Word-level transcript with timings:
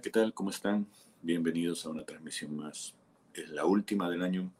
¿qué 0.00 0.10
tal? 0.10 0.32
¿Cómo 0.32 0.50
están? 0.50 0.86
Bienvenidos 1.22 1.84
a 1.84 1.88
una 1.88 2.04
transmisión 2.04 2.54
más. 2.54 2.94
Es 3.34 3.48
la 3.50 3.64
última 3.64 4.08
del 4.08 4.22
año 4.22 4.52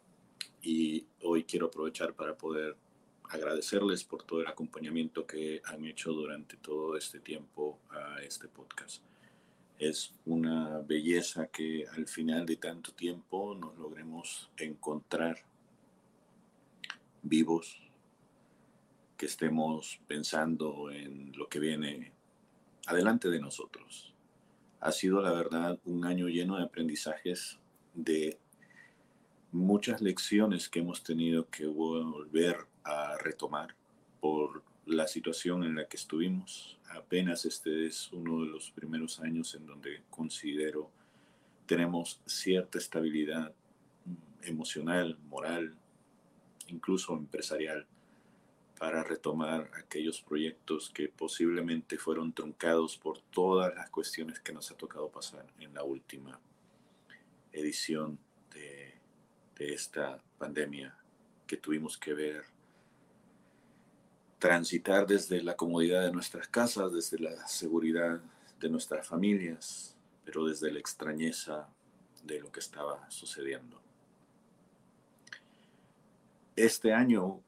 y 0.63 1.07
hoy 1.23 1.45
quiero 1.45 1.67
aprovechar 1.67 2.15
para 2.15 2.37
poder 2.37 2.77
agradecerles 3.29 4.03
por 4.03 4.25
todo 4.25 4.41
el 4.41 4.49
acompañamiento 4.49 5.29
que 5.29 5.63
han 5.65 5.85
hecho 5.85 6.11
durante 6.13 6.57
todo 6.57 6.97
este 6.97 7.21
tiempo 7.21 7.79
a 7.91 8.21
este 8.21 8.49
podcast. 8.49 9.01
Es 9.79 10.13
una 10.27 10.81
belleza 10.81 11.47
que 11.47 11.87
al 11.87 12.09
final 12.09 12.45
de 12.45 12.57
tanto 12.57 12.91
tiempo 12.93 13.55
nos 13.55 13.79
logremos 13.79 14.51
encontrar 14.57 15.39
vivos, 17.23 17.81
que 19.17 19.27
estemos 19.27 20.01
pensando 20.09 20.91
en 20.91 21.33
lo 21.37 21.49
que 21.49 21.61
viene 21.61 22.13
adelante 22.87 23.29
de 23.29 23.39
nosotros. 23.39 24.13
Ha 24.81 24.93
sido, 24.93 25.21
la 25.21 25.33
verdad, 25.33 25.79
un 25.85 26.05
año 26.05 26.29
lleno 26.29 26.57
de 26.57 26.65
aprendizajes, 26.65 27.59
de 27.95 28.39
muchas 29.51 30.01
lecciones 30.01 30.69
que 30.69 30.81
hemos 30.81 31.03
tenido 31.03 31.49
que 31.49 31.67
volver 31.67 32.59
a 32.85 33.17
retomar 33.19 33.75
por 34.21 34.63
la 34.87 35.07
situación 35.09 35.65
en 35.65 35.75
la 35.75 35.89
que 35.89 35.97
estuvimos. 35.97 36.79
Apenas 36.91 37.45
este 37.45 37.87
es 37.87 38.13
uno 38.13 38.43
de 38.43 38.51
los 38.51 38.71
primeros 38.71 39.21
años 39.21 39.55
en 39.55 39.67
donde 39.67 40.03
considero 40.11 40.91
tenemos 41.67 42.21
cierta 42.25 42.79
estabilidad 42.79 43.53
emocional, 44.43 45.19
moral, 45.29 45.75
incluso 46.69 47.15
empresarial 47.15 47.87
para 48.79 49.03
retomar 49.03 49.69
aquellos 49.77 50.23
proyectos 50.23 50.89
que 50.91 51.09
posiblemente 51.09 51.99
fueron 51.99 52.33
truncados 52.33 52.97
por 52.97 53.21
todas 53.21 53.75
las 53.75 53.91
cuestiones 53.91 54.39
que 54.39 54.53
nos 54.53 54.71
ha 54.71 54.77
tocado 54.77 55.09
pasar 55.11 55.45
en 55.59 55.75
la 55.75 55.83
última 55.83 56.39
edición 57.53 58.19
de, 58.55 58.95
esta 59.59 60.23
pandemia 60.39 60.97
que 61.45 61.57
tuvimos 61.57 61.99
que 61.99 62.15
ver 62.15 62.45
transitar 64.39 65.05
desde 65.05 65.43
la 65.43 65.57
comodidad 65.57 66.05
de 66.05 66.13
nuestras 66.13 66.47
casas, 66.47 66.93
desde 66.93 67.19
la 67.19 67.45
seguridad 67.49 68.21
de 68.61 68.69
nuestras 68.69 69.05
familias, 69.05 69.97
pero 70.25 70.47
desde 70.47 70.71
la 70.71 70.79
extrañeza 70.79 71.69
de 72.23 72.39
lo 72.39 72.53
que 72.53 72.61
estaba 72.61 73.11
sucediendo. 73.11 73.83
Este 76.55 76.93
año 76.93 77.43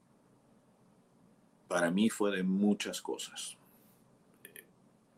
para 1.71 1.89
mí 1.93 2.11
fue 2.11 2.37
de 2.37 2.43
muchas 2.43 3.01
cosas. 3.01 3.57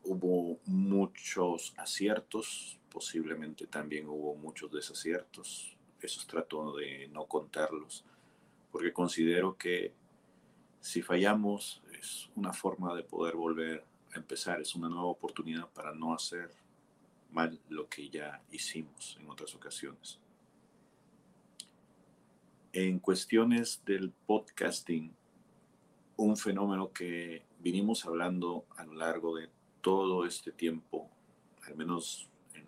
hubo 0.05 0.59
muchos 0.67 1.73
aciertos, 1.79 2.79
posiblemente 2.91 3.67
también 3.67 4.07
hubo 4.07 4.35
muchos 4.35 4.71
desaciertos. 4.71 5.75
Esos 5.99 6.27
trato 6.27 6.77
de 6.77 7.09
no 7.09 7.25
contarlos, 7.25 8.05
porque 8.71 8.93
considero 8.93 9.57
que 9.57 9.95
si 10.81 11.01
fallamos 11.01 11.83
es 11.99 12.29
una 12.37 12.53
forma 12.53 12.95
de 12.95 13.05
poder 13.05 13.35
volver 13.35 13.87
a 14.15 14.19
empezar, 14.19 14.61
es 14.61 14.75
una 14.75 14.91
nueva 14.91 15.07
oportunidad 15.07 15.71
para 15.71 15.95
no 15.95 16.13
hacer 16.13 16.51
mal 17.31 17.59
lo 17.71 17.89
que 17.89 18.11
ya 18.11 18.43
hicimos 18.51 19.17
en 19.19 19.31
otras 19.31 19.55
ocasiones. 19.55 20.19
En 22.75 22.99
cuestiones 22.99 23.83
del 23.87 24.11
podcasting, 24.27 25.17
un 26.17 26.37
fenómeno 26.37 26.93
que 26.93 27.43
vinimos 27.59 28.05
hablando 28.05 28.65
a 28.77 28.85
lo 28.85 28.95
largo 28.95 29.37
de 29.37 29.49
todo 29.81 30.27
este 30.27 30.53
tiempo, 30.53 31.11
al 31.67 31.77
menos 31.77 32.29
en 32.55 32.65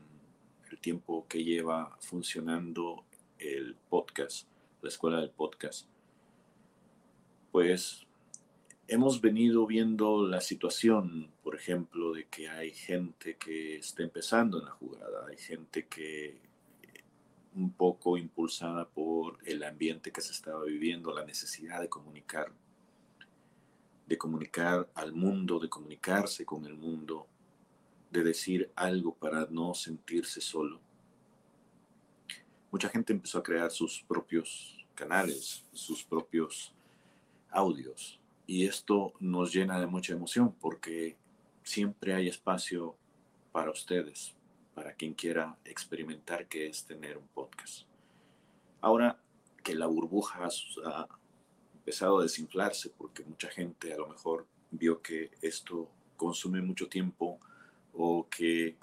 el 0.71 0.78
tiempo 0.78 1.27
que 1.28 1.44
lleva 1.44 1.97
funcionando 2.00 3.05
el 3.38 3.77
podcast, 3.88 4.49
la 4.82 4.88
escuela 4.88 5.21
del 5.21 5.31
podcast, 5.31 5.88
pues 7.53 8.06
hemos 8.88 9.21
venido 9.21 9.66
viendo 9.66 10.26
la 10.26 10.41
situación, 10.41 11.31
por 11.43 11.55
ejemplo, 11.55 12.12
de 12.12 12.26
que 12.26 12.49
hay 12.49 12.72
gente 12.72 13.37
que 13.37 13.76
está 13.76 14.03
empezando 14.03 14.59
en 14.59 14.66
la 14.66 14.72
jugada, 14.72 15.26
hay 15.28 15.37
gente 15.37 15.87
que 15.87 16.41
un 17.55 17.72
poco 17.72 18.16
impulsada 18.16 18.88
por 18.88 19.38
el 19.47 19.62
ambiente 19.62 20.11
que 20.11 20.21
se 20.21 20.32
estaba 20.32 20.65
viviendo, 20.65 21.15
la 21.15 21.25
necesidad 21.25 21.81
de 21.81 21.88
comunicar 21.88 22.50
de 24.06 24.19
comunicar 24.19 24.88
al 24.94 25.12
mundo, 25.12 25.59
de 25.59 25.69
comunicarse 25.69 26.44
con 26.44 26.66
el 26.66 26.75
mundo, 26.75 27.26
de 28.10 28.22
decir 28.22 28.70
algo 28.76 29.15
para 29.15 29.47
no 29.50 29.75
sentirse 29.75 30.41
solo. 30.41 30.81
Mucha 32.70 32.88
gente 32.88 33.12
empezó 33.12 33.38
a 33.38 33.43
crear 33.43 33.70
sus 33.70 34.03
propios 34.03 34.84
canales, 34.94 35.64
sus 35.72 36.04
propios 36.04 36.75
audios. 37.50 38.20
Y 38.47 38.66
esto 38.66 39.14
nos 39.20 39.53
llena 39.53 39.81
de 39.81 39.87
mucha 39.87 40.12
emoción 40.12 40.54
porque 40.60 41.16
siempre 41.62 42.14
hay 42.14 42.28
espacio 42.28 42.97
para 43.53 43.70
ustedes, 43.70 44.34
para 44.75 44.93
quien 44.93 45.14
quiera 45.14 45.56
experimentar 45.64 46.47
qué 46.47 46.66
es 46.66 46.84
tener 46.84 47.16
un 47.16 47.26
podcast. 47.28 47.87
Ahora 48.81 49.19
que 49.62 49.75
la 49.75 49.87
burbuja 49.87 50.47
ha 50.84 51.09
empezado 51.84 52.18
a 52.18 52.22
desinflarse 52.22 52.88
porque 52.96 53.22
mucha 53.24 53.50
gente 53.50 53.92
a 53.92 53.98
lo 53.98 54.08
mejor 54.08 54.46
vio 54.70 55.02
que 55.02 55.32
esto 55.42 55.90
consume 56.16 56.62
mucho 56.62 56.88
tiempo 56.88 57.38
o 57.92 58.26
que 58.30 58.76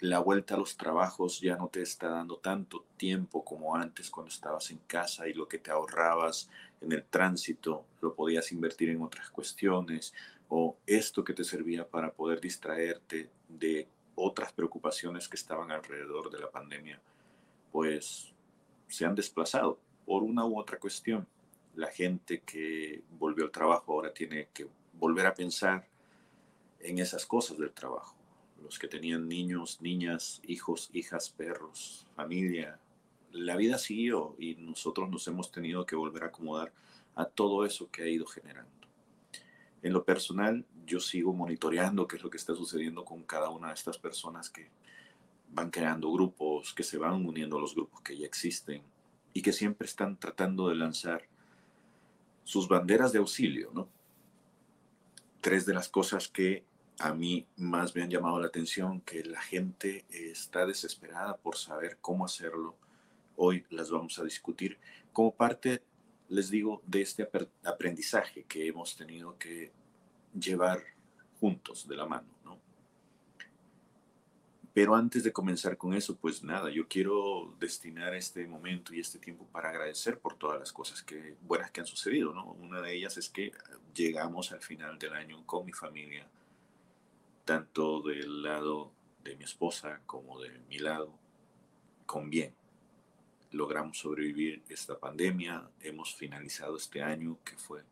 la 0.00 0.18
vuelta 0.18 0.56
a 0.56 0.58
los 0.58 0.76
trabajos 0.76 1.40
ya 1.40 1.56
no 1.56 1.68
te 1.68 1.80
está 1.80 2.08
dando 2.08 2.38
tanto 2.38 2.86
tiempo 2.96 3.44
como 3.44 3.76
antes 3.76 4.10
cuando 4.10 4.32
estabas 4.32 4.68
en 4.72 4.78
casa 4.88 5.28
y 5.28 5.34
lo 5.34 5.46
que 5.46 5.58
te 5.58 5.70
ahorrabas 5.70 6.50
en 6.80 6.90
el 6.90 7.04
tránsito 7.04 7.84
lo 8.00 8.14
podías 8.14 8.50
invertir 8.50 8.90
en 8.90 9.00
otras 9.00 9.30
cuestiones 9.30 10.12
o 10.48 10.76
esto 10.86 11.22
que 11.22 11.34
te 11.34 11.44
servía 11.44 11.88
para 11.88 12.12
poder 12.12 12.40
distraerte 12.40 13.30
de 13.48 13.86
otras 14.16 14.52
preocupaciones 14.52 15.28
que 15.28 15.36
estaban 15.36 15.70
alrededor 15.70 16.30
de 16.30 16.40
la 16.40 16.50
pandemia, 16.50 17.00
pues 17.70 18.34
se 18.88 19.06
han 19.06 19.14
desplazado 19.14 19.78
por 20.04 20.24
una 20.24 20.44
u 20.44 20.58
otra 20.58 20.80
cuestión 20.80 21.28
la 21.74 21.88
gente 21.88 22.42
que 22.42 23.02
volvió 23.10 23.44
al 23.44 23.50
trabajo 23.50 23.92
ahora 23.92 24.12
tiene 24.12 24.48
que 24.52 24.68
volver 24.94 25.26
a 25.26 25.34
pensar 25.34 25.86
en 26.80 26.98
esas 26.98 27.26
cosas 27.26 27.58
del 27.58 27.72
trabajo. 27.72 28.16
Los 28.62 28.78
que 28.78 28.88
tenían 28.88 29.28
niños, 29.28 29.80
niñas, 29.80 30.40
hijos, 30.46 30.90
hijas, 30.92 31.30
perros, 31.30 32.06
familia. 32.14 32.78
La 33.32 33.56
vida 33.56 33.78
siguió 33.78 34.34
y 34.38 34.56
nosotros 34.56 35.08
nos 35.08 35.26
hemos 35.28 35.50
tenido 35.50 35.86
que 35.86 35.96
volver 35.96 36.24
a 36.24 36.26
acomodar 36.26 36.72
a 37.14 37.24
todo 37.24 37.64
eso 37.64 37.90
que 37.90 38.02
ha 38.02 38.08
ido 38.08 38.26
generando. 38.26 38.70
En 39.82 39.92
lo 39.92 40.04
personal, 40.04 40.66
yo 40.84 41.00
sigo 41.00 41.32
monitoreando 41.32 42.06
qué 42.06 42.16
es 42.16 42.22
lo 42.22 42.28
que 42.28 42.36
está 42.36 42.54
sucediendo 42.54 43.04
con 43.04 43.22
cada 43.22 43.48
una 43.48 43.68
de 43.68 43.74
estas 43.74 43.96
personas 43.96 44.50
que 44.50 44.68
van 45.48 45.70
creando 45.70 46.12
grupos, 46.12 46.74
que 46.74 46.82
se 46.82 46.98
van 46.98 47.24
uniendo 47.24 47.56
a 47.56 47.60
los 47.60 47.74
grupos 47.74 48.02
que 48.02 48.16
ya 48.16 48.26
existen 48.26 48.82
y 49.32 49.42
que 49.42 49.52
siempre 49.52 49.86
están 49.86 50.18
tratando 50.18 50.68
de 50.68 50.74
lanzar 50.74 51.22
sus 52.44 52.68
banderas 52.68 53.12
de 53.12 53.18
auxilio, 53.18 53.70
¿no? 53.72 53.88
Tres 55.40 55.66
de 55.66 55.74
las 55.74 55.88
cosas 55.88 56.28
que 56.28 56.64
a 56.98 57.14
mí 57.14 57.46
más 57.56 57.94
me 57.94 58.02
han 58.02 58.10
llamado 58.10 58.38
la 58.38 58.48
atención, 58.48 59.00
que 59.00 59.24
la 59.24 59.40
gente 59.40 60.04
está 60.10 60.66
desesperada 60.66 61.36
por 61.36 61.56
saber 61.56 61.98
cómo 62.00 62.26
hacerlo, 62.26 62.76
hoy 63.36 63.64
las 63.70 63.90
vamos 63.90 64.18
a 64.18 64.24
discutir 64.24 64.78
como 65.12 65.34
parte, 65.34 65.82
les 66.28 66.50
digo, 66.50 66.82
de 66.86 67.00
este 67.00 67.28
aprendizaje 67.64 68.44
que 68.44 68.68
hemos 68.68 68.96
tenido 68.96 69.36
que 69.38 69.72
llevar 70.38 70.82
juntos 71.40 71.88
de 71.88 71.96
la 71.96 72.06
mano. 72.06 72.28
Pero 74.80 74.94
antes 74.94 75.22
de 75.22 75.30
comenzar 75.30 75.76
con 75.76 75.92
eso, 75.92 76.16
pues 76.16 76.42
nada, 76.42 76.70
yo 76.70 76.88
quiero 76.88 77.54
destinar 77.60 78.14
este 78.14 78.46
momento 78.46 78.94
y 78.94 79.00
este 79.00 79.18
tiempo 79.18 79.44
para 79.52 79.68
agradecer 79.68 80.18
por 80.18 80.38
todas 80.38 80.58
las 80.58 80.72
cosas 80.72 81.02
que, 81.02 81.36
buenas 81.42 81.70
que 81.70 81.80
han 81.80 81.86
sucedido, 81.86 82.32
¿no? 82.32 82.52
Una 82.52 82.80
de 82.80 82.96
ellas 82.96 83.18
es 83.18 83.28
que 83.28 83.52
llegamos 83.94 84.52
al 84.52 84.62
final 84.62 84.98
del 84.98 85.12
año 85.12 85.44
con 85.44 85.66
mi 85.66 85.72
familia, 85.74 86.26
tanto 87.44 88.00
del 88.00 88.42
lado 88.42 88.90
de 89.22 89.36
mi 89.36 89.44
esposa 89.44 90.00
como 90.06 90.40
de 90.40 90.48
mi 90.70 90.78
lado, 90.78 91.12
con 92.06 92.30
bien. 92.30 92.54
Logramos 93.50 93.98
sobrevivir 93.98 94.62
esta 94.70 94.98
pandemia, 94.98 95.68
hemos 95.82 96.14
finalizado 96.14 96.78
este 96.78 97.02
año 97.02 97.36
que 97.44 97.54
fue 97.58 97.82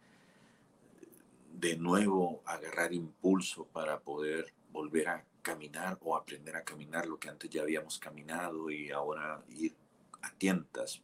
de 1.52 1.76
nuevo 1.76 2.40
agarrar 2.46 2.94
impulso 2.94 3.66
para 3.66 4.00
poder 4.00 4.54
volver 4.72 5.08
a 5.08 5.24
caminar 5.48 5.96
o 6.02 6.14
aprender 6.14 6.54
a 6.56 6.62
caminar 6.62 7.06
lo 7.06 7.18
que 7.18 7.30
antes 7.30 7.48
ya 7.48 7.62
habíamos 7.62 7.98
caminado 7.98 8.70
y 8.70 8.90
ahora 8.90 9.42
ir 9.48 9.74
a 10.20 10.30
tientas. 10.32 11.00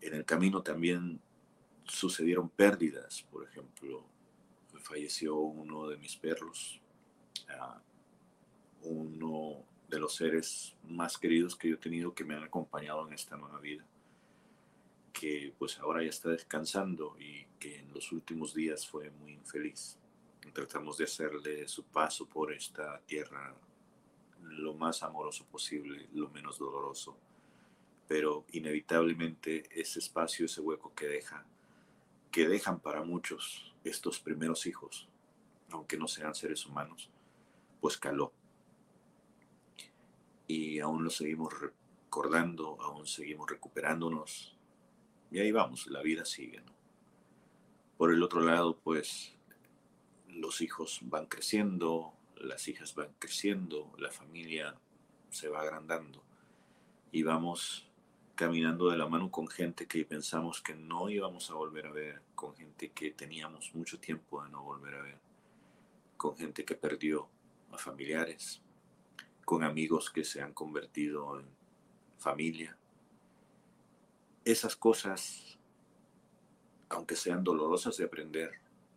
En 0.00 0.14
el 0.14 0.24
camino 0.24 0.62
también 0.62 1.20
sucedieron 1.84 2.48
pérdidas, 2.48 3.24
por 3.32 3.42
ejemplo, 3.42 4.04
falleció 4.78 5.38
uno 5.38 5.88
de 5.88 5.96
mis 5.96 6.16
perros, 6.16 6.80
ah, 7.48 7.80
uno 8.82 9.64
de 9.88 9.98
los 9.98 10.14
seres 10.14 10.76
más 10.84 11.18
queridos 11.18 11.56
que 11.56 11.68
yo 11.68 11.74
he 11.74 11.78
tenido 11.78 12.14
que 12.14 12.24
me 12.24 12.36
han 12.36 12.44
acompañado 12.44 13.08
en 13.08 13.12
esta 13.12 13.36
nueva 13.36 13.58
vida, 13.58 13.84
que 15.12 15.52
pues 15.58 15.80
ahora 15.80 16.04
ya 16.04 16.10
está 16.10 16.28
descansando 16.28 17.16
y 17.18 17.44
que 17.58 17.80
en 17.80 17.92
los 17.92 18.12
últimos 18.12 18.54
días 18.54 18.86
fue 18.86 19.10
muy 19.10 19.32
infeliz. 19.32 19.98
Tratamos 20.50 20.98
de 20.98 21.04
hacerle 21.04 21.66
su 21.68 21.84
paso 21.84 22.26
por 22.26 22.52
esta 22.52 23.00
tierra 23.06 23.54
lo 24.42 24.74
más 24.74 25.02
amoroso 25.02 25.46
posible, 25.46 26.08
lo 26.12 26.28
menos 26.30 26.58
doloroso, 26.58 27.16
pero 28.08 28.44
inevitablemente 28.52 29.68
ese 29.70 30.00
espacio, 30.00 30.46
ese 30.46 30.60
hueco 30.60 30.92
que 30.94 31.06
deja, 31.06 31.46
que 32.30 32.48
dejan 32.48 32.80
para 32.80 33.02
muchos 33.02 33.74
estos 33.84 34.20
primeros 34.20 34.66
hijos, 34.66 35.08
aunque 35.70 35.96
no 35.96 36.08
sean 36.08 36.34
seres 36.34 36.66
humanos, 36.66 37.08
pues 37.80 37.96
caló. 37.96 38.32
Y 40.46 40.80
aún 40.80 41.04
lo 41.04 41.10
seguimos 41.10 41.54
recordando, 41.58 42.78
aún 42.82 43.06
seguimos 43.06 43.48
recuperándonos. 43.48 44.56
Y 45.30 45.38
ahí 45.38 45.50
vamos, 45.50 45.86
la 45.86 46.02
vida 46.02 46.24
sigue. 46.24 46.62
Por 47.96 48.12
el 48.12 48.22
otro 48.22 48.40
lado, 48.40 48.76
pues 48.76 49.34
los 50.34 50.60
hijos 50.60 51.00
van 51.02 51.26
creciendo, 51.26 52.12
las 52.36 52.66
hijas 52.68 52.94
van 52.94 53.14
creciendo, 53.18 53.92
la 53.98 54.10
familia 54.10 54.74
se 55.30 55.48
va 55.48 55.60
agrandando 55.60 56.22
y 57.10 57.22
vamos 57.22 57.86
caminando 58.34 58.88
de 58.88 58.96
la 58.96 59.06
mano 59.06 59.30
con 59.30 59.46
gente 59.46 59.86
que 59.86 60.04
pensamos 60.04 60.62
que 60.62 60.74
no 60.74 61.10
íbamos 61.10 61.50
a 61.50 61.54
volver 61.54 61.86
a 61.86 61.92
ver, 61.92 62.22
con 62.34 62.56
gente 62.56 62.90
que 62.90 63.10
teníamos 63.10 63.74
mucho 63.74 63.98
tiempo 64.00 64.42
de 64.42 64.50
no 64.50 64.62
volver 64.62 64.94
a 64.94 65.02
ver, 65.02 65.18
con 66.16 66.36
gente 66.36 66.64
que 66.64 66.74
perdió 66.74 67.28
a 67.70 67.78
familiares, 67.78 68.62
con 69.44 69.62
amigos 69.62 70.10
que 70.10 70.24
se 70.24 70.40
han 70.40 70.54
convertido 70.54 71.38
en 71.38 71.46
familia. 72.18 72.76
Esas 74.44 74.74
cosas, 74.74 75.58
aunque 76.88 77.16
sean 77.16 77.44
dolorosas 77.44 77.96
de 77.98 78.04
aprender, 78.04 78.52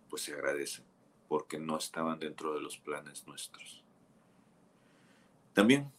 pues 0.10 0.24
se 0.24 0.34
agradecen 0.34 0.94
porque 1.27 1.60
no 1.60 1.77
estaban 1.77 2.19
dentro 2.19 2.54
de 2.54 2.62
los 2.62 2.77
planes 2.77 3.25
nuestros. 3.27 3.83
También 5.54 5.92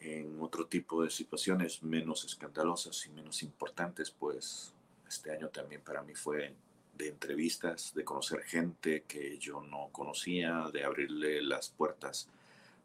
en 0.00 0.40
otro 0.40 0.66
tipo 0.66 1.02
de 1.02 1.10
situaciones 1.10 1.82
menos 1.82 2.24
escandalosas 2.24 3.06
y 3.06 3.10
menos 3.10 3.42
importantes, 3.42 4.10
pues 4.10 4.72
este 5.08 5.32
año 5.32 5.48
también 5.48 5.80
para 5.80 6.02
mí 6.02 6.14
fue 6.14 6.54
de 6.96 7.08
entrevistas, 7.08 7.92
de 7.94 8.04
conocer 8.04 8.42
gente 8.42 9.04
que 9.08 9.38
yo 9.38 9.60
no 9.62 9.88
conocía, 9.90 10.70
de 10.72 10.84
abrirle 10.84 11.42
las 11.42 11.70
puertas 11.70 12.28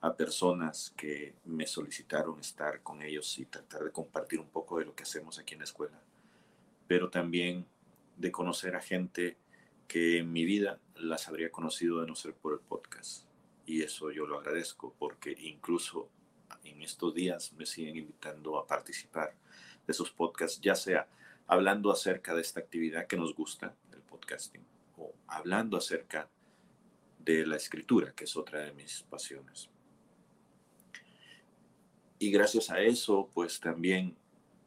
a 0.02 0.16
personas 0.16 0.94
que 0.96 1.34
me 1.46 1.68
solicitaron 1.68 2.40
estar 2.40 2.82
con 2.82 3.02
ellos 3.02 3.38
y 3.38 3.46
tratar 3.46 3.84
de 3.84 3.92
compartir 3.92 4.40
un 4.40 4.48
poco 4.48 4.80
de 4.80 4.86
lo 4.86 4.96
que 4.96 5.04
hacemos 5.04 5.38
aquí 5.38 5.54
en 5.54 5.60
la 5.60 5.66
escuela, 5.66 6.00
pero 6.88 7.10
también 7.10 7.66
de 8.16 8.32
conocer 8.32 8.76
a 8.76 8.82
gente 8.82 9.38
que 9.88 10.20
en 10.20 10.32
mi 10.32 10.46
vida 10.46 10.80
las 11.00 11.28
habría 11.28 11.52
conocido 11.52 12.02
de 12.02 12.08
no 12.08 12.16
ser 12.16 12.34
por 12.34 12.54
el 12.54 12.60
podcast. 12.60 13.26
Y 13.66 13.82
eso 13.82 14.12
yo 14.12 14.26
lo 14.26 14.40
agradezco 14.40 14.96
porque 14.98 15.36
incluso 15.40 16.10
en 16.64 16.82
estos 16.82 17.14
días 17.14 17.54
me 17.54 17.66
siguen 17.66 17.98
invitando 17.98 18.58
a 18.58 18.66
participar 18.66 19.34
de 19.86 19.92
esos 19.92 20.12
podcasts, 20.12 20.60
ya 20.62 20.76
sea 20.76 21.08
hablando 21.48 21.92
acerca 21.92 22.36
de 22.36 22.42
esta 22.42 22.60
actividad 22.60 23.08
que 23.08 23.18
nos 23.18 23.34
gusta, 23.34 23.76
el 23.92 24.02
podcasting, 24.02 24.64
o 24.98 25.14
hablando 25.28 25.78
acerca 25.78 26.30
de 27.18 27.46
la 27.46 27.56
escritura, 27.56 28.14
que 28.14 28.26
es 28.26 28.36
otra 28.36 28.60
de 28.62 28.74
mis 28.74 29.04
pasiones. 29.04 29.70
Y 32.20 32.32
gracias 32.32 32.70
a 32.70 32.82
eso, 32.82 33.30
pues 33.34 33.60
también 33.60 34.16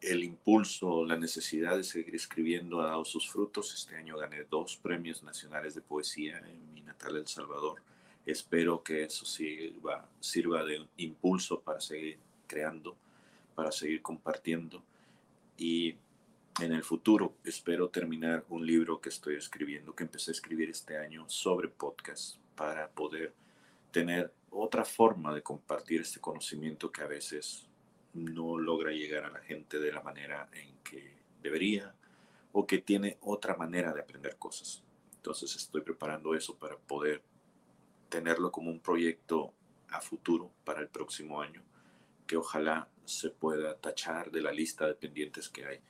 el 0.02 0.24
impulso, 0.24 1.04
la 1.04 1.16
necesidad 1.16 1.76
de 1.76 1.84
seguir 1.84 2.14
escribiendo 2.16 2.80
ha 2.80 2.88
dado 2.88 3.04
sus 3.04 3.30
frutos. 3.30 3.72
Este 3.72 3.96
año 3.96 4.18
gané 4.18 4.44
dos 4.44 4.76
premios 4.76 5.22
nacionales 5.22 5.74
de 5.74 5.80
poesía 5.80 6.38
en 6.38 6.74
mi 6.74 6.80
natal 6.80 7.16
El 7.16 7.26
Salvador. 7.28 7.80
Espero 8.26 8.82
que 8.82 9.04
eso 9.04 9.24
sirva, 9.24 10.08
sirva 10.20 10.64
de 10.64 10.84
impulso 10.96 11.60
para 11.60 11.80
seguir 11.80 12.18
creando, 12.48 12.96
para 13.54 13.70
seguir 13.70 14.02
compartiendo. 14.02 14.82
Y 15.56 15.94
en 16.60 16.72
el 16.72 16.82
futuro 16.82 17.36
espero 17.44 17.88
terminar 17.88 18.44
un 18.48 18.66
libro 18.66 19.00
que 19.00 19.08
estoy 19.08 19.36
escribiendo, 19.36 19.94
que 19.94 20.02
empecé 20.02 20.32
a 20.32 20.34
escribir 20.34 20.68
este 20.68 20.96
año 20.96 21.24
sobre 21.28 21.68
podcast, 21.68 22.38
para 22.56 22.88
poder 22.90 23.32
tener 23.92 24.32
otra 24.50 24.84
forma 24.84 25.32
de 25.32 25.42
compartir 25.42 26.00
este 26.00 26.20
conocimiento 26.20 26.90
que 26.90 27.02
a 27.02 27.06
veces 27.06 27.66
no 28.14 28.58
logra 28.58 28.92
llegar 28.92 29.24
a 29.24 29.30
la 29.30 29.40
gente 29.40 29.78
de 29.78 29.92
la 29.92 30.02
manera 30.02 30.48
en 30.52 30.78
que 30.78 31.16
debería 31.42 31.94
o 32.52 32.66
que 32.66 32.78
tiene 32.78 33.18
otra 33.20 33.56
manera 33.56 33.92
de 33.92 34.00
aprender 34.00 34.36
cosas. 34.36 34.82
Entonces 35.16 35.54
estoy 35.56 35.80
preparando 35.80 36.34
eso 36.34 36.56
para 36.56 36.76
poder 36.76 37.22
tenerlo 38.08 38.52
como 38.52 38.70
un 38.70 38.80
proyecto 38.80 39.54
a 39.88 40.00
futuro 40.00 40.50
para 40.64 40.80
el 40.80 40.88
próximo 40.88 41.40
año, 41.40 41.62
que 42.26 42.36
ojalá 42.36 42.88
se 43.04 43.30
pueda 43.30 43.76
tachar 43.76 44.30
de 44.30 44.42
la 44.42 44.52
lista 44.52 44.86
de 44.86 44.94
pendientes 44.94 45.48
que 45.48 45.64
hay 45.64 45.80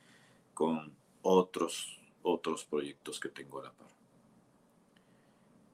con 0.53 0.95
otros, 1.21 1.99
otros 2.21 2.65
proyectos 2.65 3.19
que 3.19 3.29
tengo 3.29 3.59
a 3.59 3.63
la 3.63 3.73
par. 3.73 3.92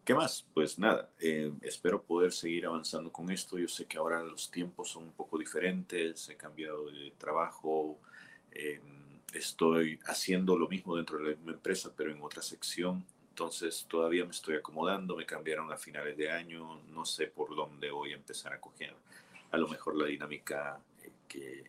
¿Qué 0.10 0.16
más? 0.16 0.44
Pues 0.56 0.80
nada, 0.80 1.08
eh, 1.20 1.54
espero 1.62 2.02
poder 2.02 2.32
seguir 2.32 2.66
avanzando 2.66 3.12
con 3.12 3.30
esto. 3.30 3.60
Yo 3.60 3.68
sé 3.68 3.86
que 3.86 4.00
ahora 4.00 4.24
los 4.24 4.50
tiempos 4.50 4.90
son 4.90 5.04
un 5.04 5.12
poco 5.12 5.38
diferentes, 5.38 6.28
he 6.30 6.36
cambiado 6.36 6.88
de 6.90 7.12
trabajo, 7.20 8.00
em, 8.50 8.82
estoy 9.32 10.00
haciendo 10.08 10.58
lo 10.58 10.68
mismo 10.68 10.96
dentro 10.96 11.20
de 11.20 11.24
la 11.26 11.30
misma 11.36 11.52
empresa, 11.52 11.94
pero 11.96 12.12
en 12.12 12.24
otra 12.24 12.42
sección. 12.42 13.06
Entonces 13.30 13.86
todavía 13.88 14.26
me 14.26 14.32
estoy 14.32 14.56
acomodando, 14.56 15.16
me 15.16 15.28
cambiaron 15.28 15.72
a 15.72 15.78
finales 15.78 16.18
de 16.18 16.32
año, 16.32 16.82
no 16.90 17.06
sé 17.06 17.28
por 17.28 17.56
dónde 17.56 17.92
voy 17.92 18.14
a 18.14 18.16
empezar 18.16 18.52
a 18.52 18.60
coger. 18.60 18.96
A 19.52 19.58
lo 19.58 19.68
mejor 19.68 19.96
la 19.96 20.08
dinámica 20.08 20.80
eh, 21.04 21.12
que 21.28 21.66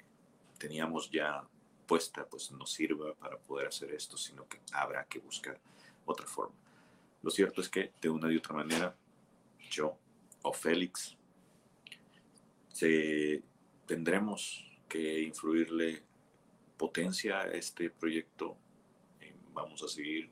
teníamos 0.56 1.10
ya 1.10 1.44
puesta 1.86 2.24
pues 2.24 2.50
no 2.52 2.64
sirva 2.64 3.12
para 3.12 3.36
poder 3.36 3.66
hacer 3.66 3.92
esto, 3.92 4.16
sino 4.16 4.48
que 4.48 4.60
habrá 4.72 5.04
que 5.04 5.18
buscar 5.18 5.60
otra 6.06 6.26
forma. 6.26 6.69
Lo 7.22 7.30
cierto 7.30 7.60
es 7.60 7.68
que 7.68 7.92
de 8.00 8.08
una 8.08 8.32
y 8.32 8.36
otra 8.36 8.54
manera, 8.54 8.96
yo 9.70 9.96
o 10.42 10.52
Félix 10.52 11.16
tendremos 13.86 14.64
que 14.88 15.22
influirle 15.22 16.02
potencia 16.78 17.40
a 17.40 17.48
este 17.48 17.90
proyecto. 17.90 18.56
Vamos 19.52 19.82
a 19.82 19.88
seguir 19.88 20.30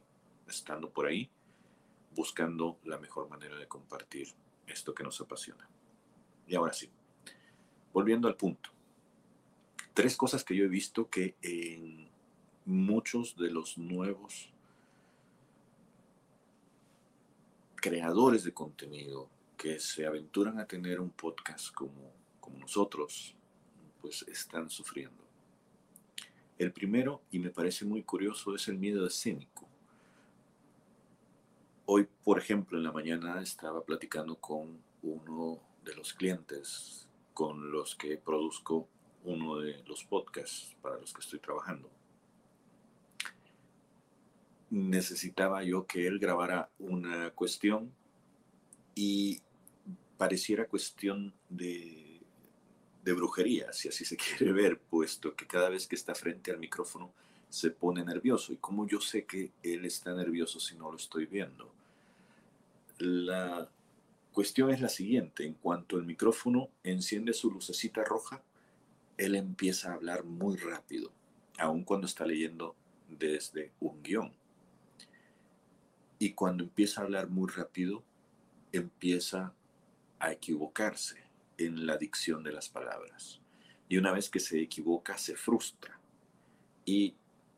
estando 0.49 0.91
por 0.91 1.07
ahí, 1.07 1.31
buscando 2.15 2.79
la 2.85 2.99
mejor 2.99 3.29
manera 3.29 3.57
de 3.57 3.69
compartir 3.69 4.29
esto 4.67 4.95
que 4.95 5.05
nos 5.05 5.21
apasiona. 5.21 5.69
Y 6.47 6.55
ahora 6.55 6.73
sí, 6.73 6.89
volviendo 7.93 8.29
al 8.29 8.37
punto. 8.37 8.71
Tres 9.93 10.17
cosas 10.17 10.43
que 10.43 10.57
yo 10.57 10.65
he 10.65 10.69
visto 10.69 11.11
que 11.11 11.37
en 11.43 12.09
muchos 12.65 13.37
de 13.37 13.51
los 13.51 13.77
nuevos 13.77 14.51
creadores 17.81 18.45
de 18.45 18.53
contenido 18.53 19.29
que 19.57 19.81
se 19.81 20.07
aventuran 20.07 20.59
a 20.59 20.67
tener 20.67 21.01
un 21.01 21.11
podcast 21.11 21.73
como, 21.73 22.13
como 22.41 22.59
nosotros, 22.59 23.35
pues 24.01 24.25
están 24.29 24.71
sufriendo. 24.71 25.23
El 26.59 26.73
primero, 26.73 27.23
y 27.31 27.39
me 27.39 27.51
parece 27.51 27.85
muy 27.85 28.03
curioso, 28.03 28.55
es 28.55 28.69
el 28.69 28.79
miedo 28.79 29.07
escénico. 29.07 29.67
Hoy, 31.87 32.09
por 32.25 32.39
ejemplo, 32.39 32.79
en 32.79 32.85
la 32.85 32.93
mañana 32.93 33.41
estaba 33.41 33.83
platicando 33.83 34.37
con 34.37 34.79
uno 35.03 35.61
de 35.85 35.95
los 35.95 36.13
clientes 36.13 37.09
con 37.33 37.71
los 37.71 37.95
que 37.95 38.17
produzco 38.17 38.89
uno 39.25 39.59
de 39.59 39.83
los 39.85 40.05
podcasts 40.05 40.77
para 40.83 40.99
los 40.99 41.13
que 41.13 41.21
estoy 41.21 41.39
trabajando 41.39 41.89
necesitaba 44.71 45.63
yo 45.63 45.87
que 45.87 46.07
él 46.07 46.19
grabara 46.19 46.71
una 46.79 47.31
cuestión 47.31 47.93
y 48.95 49.41
pareciera 50.17 50.67
cuestión 50.67 51.33
de, 51.49 52.21
de 53.05 53.13
brujería, 53.13 53.73
si 53.73 53.89
así 53.89 54.05
se 54.05 54.17
quiere 54.39 54.53
ver, 54.53 54.79
puesto 54.79 55.35
que 55.35 55.47
cada 55.47 55.69
vez 55.69 55.87
que 55.87 55.97
está 55.97 56.15
frente 56.15 56.51
al 56.51 56.59
micrófono 56.59 57.13
se 57.49 57.71
pone 57.71 58.05
nervioso. 58.05 58.53
¿Y 58.53 58.57
como 58.57 58.87
yo 58.87 59.01
sé 59.01 59.25
que 59.25 59.53
él 59.63 59.85
está 59.85 60.13
nervioso 60.15 60.61
si 60.61 60.77
no 60.77 60.91
lo 60.91 60.97
estoy 60.97 61.27
viendo? 61.27 61.73
La 62.99 63.69
cuestión 64.33 64.71
es 64.71 64.81
la 64.81 64.89
siguiente, 64.89 65.47
en 65.47 65.55
cuanto 65.55 65.97
el 65.97 66.05
micrófono 66.05 66.69
enciende 66.83 67.33
su 67.33 67.51
lucecita 67.51 68.05
roja, 68.05 68.43
él 69.17 69.35
empieza 69.35 69.91
a 69.91 69.95
hablar 69.95 70.25
muy 70.25 70.57
rápido, 70.57 71.11
aun 71.59 71.85
cuando 71.85 72.07
está 72.07 72.27
leyendo 72.27 72.77
desde 73.09 73.73
un 73.81 74.03
guion. 74.03 74.33
Y 76.19 76.33
cuando 76.33 76.65
empieza 76.65 77.01
a 77.01 77.05
hablar 77.05 77.29
muy 77.29 77.49
rápido, 77.51 78.03
empieza 78.73 79.55
a 80.19 80.33
equivocarse. 80.33 81.29
en 81.59 81.87
la 81.87 81.97
dicción 81.97 82.45
de 82.45 82.53
las 82.53 82.69
palabras. 82.69 83.41
Y 83.89 83.97
una 83.97 84.13
vez 84.13 84.31
que 84.31 84.39
se 84.39 84.61
equivoca, 84.63 85.19
se 85.19 85.35
frustra. 85.35 85.99
Y 86.85 87.17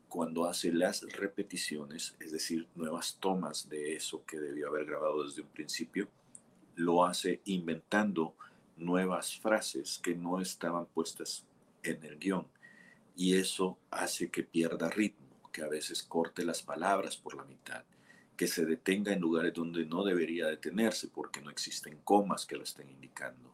cuando 0.09 0.45
hace 0.45 0.73
las 0.73 1.03
repeticiones, 1.03 2.15
es 2.19 2.31
decir, 2.31 2.67
nuevas 2.75 3.17
tomas 3.19 3.69
de 3.69 3.95
eso 3.95 4.25
que 4.25 4.39
debió 4.39 4.69
haber 4.69 4.85
grabado 4.85 5.23
desde 5.23 5.43
un 5.43 5.49
principio, 5.49 6.09
lo 6.75 7.05
hace 7.05 7.41
inventando 7.45 8.35
nuevas 8.75 9.39
frases 9.39 9.99
que 9.99 10.15
no 10.15 10.41
estaban 10.41 10.87
puestas 10.87 11.45
en 11.83 12.03
el 12.03 12.17
guion. 12.17 12.47
Y 13.15 13.35
eso 13.35 13.77
hace 13.91 14.31
que 14.31 14.43
pierda 14.43 14.89
ritmo, 14.89 15.51
que 15.51 15.61
a 15.61 15.67
veces 15.67 16.01
corte 16.01 16.43
las 16.43 16.63
palabras 16.63 17.17
por 17.17 17.35
la 17.35 17.43
mitad, 17.43 17.83
que 18.41 18.47
se 18.47 18.65
detenga 18.65 19.13
en 19.13 19.21
lugares 19.21 19.53
donde 19.53 19.85
no 19.85 20.03
debería 20.03 20.47
detenerse 20.47 21.09
porque 21.09 21.43
no 21.43 21.51
existen 21.51 21.99
comas 22.03 22.47
que 22.47 22.55
lo 22.55 22.63
estén 22.63 22.89
indicando, 22.89 23.53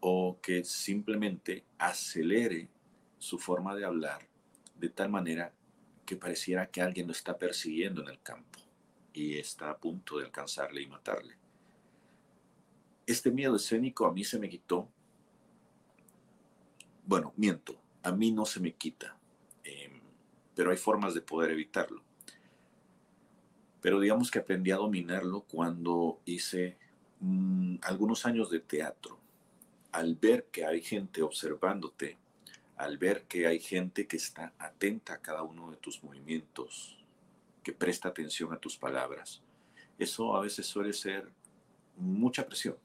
o 0.00 0.38
que 0.40 0.64
simplemente 0.64 1.66
acelere 1.76 2.70
su 3.18 3.38
forma 3.38 3.74
de 3.76 3.84
hablar 3.84 4.26
de 4.76 4.88
tal 4.88 5.10
manera 5.10 5.52
que 6.06 6.16
pareciera 6.16 6.70
que 6.70 6.80
alguien 6.80 7.06
lo 7.06 7.12
está 7.12 7.36
persiguiendo 7.36 8.00
en 8.00 8.08
el 8.08 8.22
campo 8.22 8.60
y 9.12 9.36
está 9.36 9.68
a 9.68 9.76
punto 9.76 10.16
de 10.16 10.24
alcanzarle 10.24 10.80
y 10.80 10.86
matarle. 10.86 11.36
Este 13.04 13.30
miedo 13.30 13.56
escénico 13.56 14.06
a 14.06 14.12
mí 14.14 14.24
se 14.24 14.38
me 14.38 14.48
quitó. 14.48 14.88
Bueno, 17.04 17.34
miento, 17.36 17.78
a 18.02 18.10
mí 18.10 18.32
no 18.32 18.46
se 18.46 18.58
me 18.58 18.72
quita, 18.72 19.18
em, 19.64 20.00
pero 20.54 20.70
hay 20.70 20.78
formas 20.78 21.12
de 21.12 21.20
poder 21.20 21.50
evitarlo. 21.50 22.02
Pero 23.82 24.00
digamos 24.00 24.30
que 24.30 24.38
aprendí 24.38 24.70
a 24.70 24.76
dominarlo 24.76 25.42
cuando 25.42 26.20
hice 26.24 26.78
mm, 27.20 27.76
algunos 27.82 28.24
años 28.24 28.48
de 28.48 28.60
teatro. 28.60 29.18
Al 29.90 30.14
ver 30.14 30.46
que 30.50 30.64
hay 30.64 30.80
gente 30.80 31.20
observándote, 31.20 32.16
al 32.76 32.96
ver 32.96 33.24
que 33.24 33.46
hay 33.46 33.60
gente 33.60 34.06
que 34.06 34.16
está 34.16 34.54
atenta 34.58 35.14
a 35.14 35.20
cada 35.20 35.42
uno 35.42 35.70
de 35.70 35.76
tus 35.76 36.02
movimientos, 36.02 36.96
que 37.62 37.72
presta 37.74 38.08
atención 38.08 38.52
a 38.54 38.58
tus 38.58 38.78
palabras, 38.78 39.42
eso 39.98 40.34
a 40.34 40.40
veces 40.40 40.66
suele 40.66 40.94
ser 40.94 41.28
mucha 41.96 42.46
presión. 42.46 42.76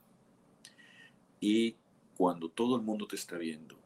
Y 1.40 1.76
cuando 2.16 2.50
todo 2.50 2.76
el 2.76 2.82
mundo 2.82 3.08
te 3.08 3.16
está 3.16 3.38
viendo, 3.38 3.78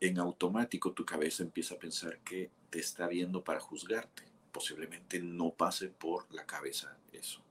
en, 0.00 0.18
automático 0.18 0.92
tu 0.92 1.04
cabeza 1.04 1.42
empieza 1.42 1.74
a 1.74 1.78
pensar 1.78 2.18
que 2.18 2.50
te 2.70 2.78
está 2.78 3.06
viendo 3.06 3.42
para 3.42 3.60
juzgarte. 3.60 4.24
Posiblemente 4.56 5.20
no 5.20 5.50
pase 5.50 5.88
por 5.88 6.32
la 6.32 6.46
cabeza 6.46 6.96
eso, 7.12 7.42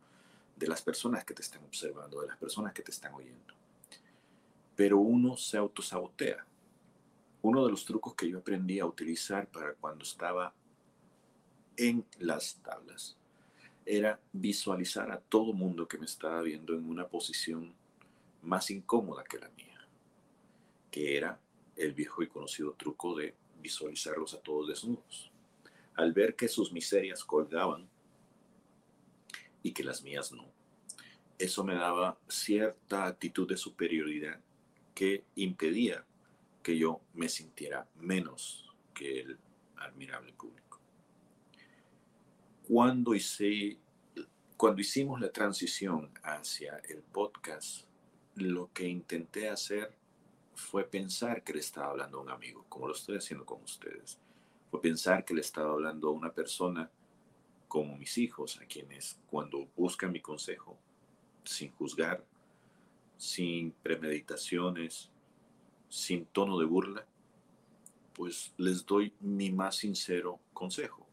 de 0.55 0.67
las 0.67 0.81
personas 0.81 1.23
que 1.23 1.35
te 1.35 1.43
están 1.43 1.63
observando, 1.63 2.19
de 2.19 2.27
las 2.29 2.37
personas 2.37 2.73
que 2.73 2.81
te 2.81 2.89
están 2.89 3.13
oyendo. 3.13 3.53
Pero 4.75 4.97
uno 4.97 5.37
se 5.37 5.55
autosabotea 5.57 6.43
uno 7.43 7.63
de 7.63 7.69
los 7.69 7.85
trucos 7.85 8.15
que 8.15 8.27
yo 8.27 8.39
aprendí 8.39 8.79
a 8.79 8.87
utilizar 8.87 9.45
para 9.45 9.75
cuando 9.75 10.03
estaba 10.03 10.51
en 11.77 12.03
las 12.17 12.55
tablas 12.63 13.15
era 13.85 14.19
visualizar 14.33 15.11
a 15.11 15.19
todo 15.19 15.53
mundo 15.53 15.87
que 15.87 15.99
me 15.99 16.05
estaba 16.07 16.41
viendo 16.41 16.73
en 16.73 16.89
una 16.89 17.07
posición 17.07 17.71
más 18.41 18.71
incómoda 18.71 19.23
que 19.23 19.37
la 19.37 19.49
mía, 19.49 19.87
que 20.89 21.15
era 21.17 21.39
el 21.75 21.93
viejo 21.93 22.23
y 22.23 22.27
conocido 22.27 22.73
truco 22.73 23.13
de 23.13 23.35
visualizarlos 23.61 24.33
a 24.33 24.39
todos 24.39 24.67
desnudos. 24.67 25.31
Al 25.95 26.13
ver 26.13 26.35
que 26.35 26.47
sus 26.47 26.71
miserias 26.71 27.23
colgaban 27.23 27.87
y 29.63 29.71
que 29.71 29.83
las 29.83 30.03
mías 30.03 30.31
no, 30.31 30.51
eso 31.37 31.63
me 31.63 31.75
daba 31.75 32.17
cierta 32.27 33.05
actitud 33.05 33.47
de 33.47 33.57
superioridad 33.57 34.39
que 34.93 35.25
impedía 35.35 36.05
que 36.63 36.77
yo 36.77 37.01
me 37.13 37.29
sintiera 37.29 37.87
menos 37.95 38.73
que 38.93 39.21
el 39.21 39.37
admirable 39.77 40.33
público. 40.33 40.79
Cuando, 42.67 43.13
hice, 43.13 43.77
cuando 44.57 44.81
hicimos 44.81 45.19
la 45.21 45.29
transición 45.29 46.11
hacia 46.23 46.77
el 46.89 47.03
podcast, 47.03 47.85
lo 48.35 48.71
que 48.73 48.87
intenté 48.87 49.49
hacer 49.49 49.95
fue 50.55 50.85
pensar 50.85 51.43
que 51.43 51.53
le 51.53 51.59
estaba 51.59 51.87
hablando 51.87 52.17
a 52.17 52.21
un 52.21 52.29
amigo, 52.29 52.65
como 52.69 52.87
lo 52.87 52.93
estoy 52.93 53.17
haciendo 53.17 53.45
con 53.45 53.61
ustedes. 53.61 54.19
Pensar 54.81 55.25
que 55.25 55.33
le 55.33 55.41
estaba 55.41 55.71
hablando 55.71 56.09
a 56.09 56.11
una 56.11 56.31
persona 56.31 56.89
como 57.67 57.97
mis 57.97 58.17
hijos, 58.17 58.59
a 58.61 58.65
quienes 58.65 59.19
cuando 59.29 59.67
buscan 59.75 60.11
mi 60.11 60.21
consejo, 60.21 60.77
sin 61.43 61.71
juzgar, 61.73 62.23
sin 63.17 63.71
premeditaciones, 63.71 65.09
sin 65.89 66.25
tono 66.27 66.59
de 66.59 66.65
burla, 66.65 67.05
pues 68.13 68.53
les 68.57 68.85
doy 68.85 69.13
mi 69.19 69.51
más 69.51 69.77
sincero 69.77 70.39
consejo. 70.53 71.05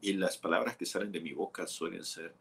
Y 0.00 0.12
las 0.14 0.36
palabras 0.36 0.76
que 0.76 0.86
salen 0.86 1.12
de 1.12 1.20
mi 1.20 1.32
boca 1.32 1.66
suelen 1.66 2.04
ser 2.04 2.34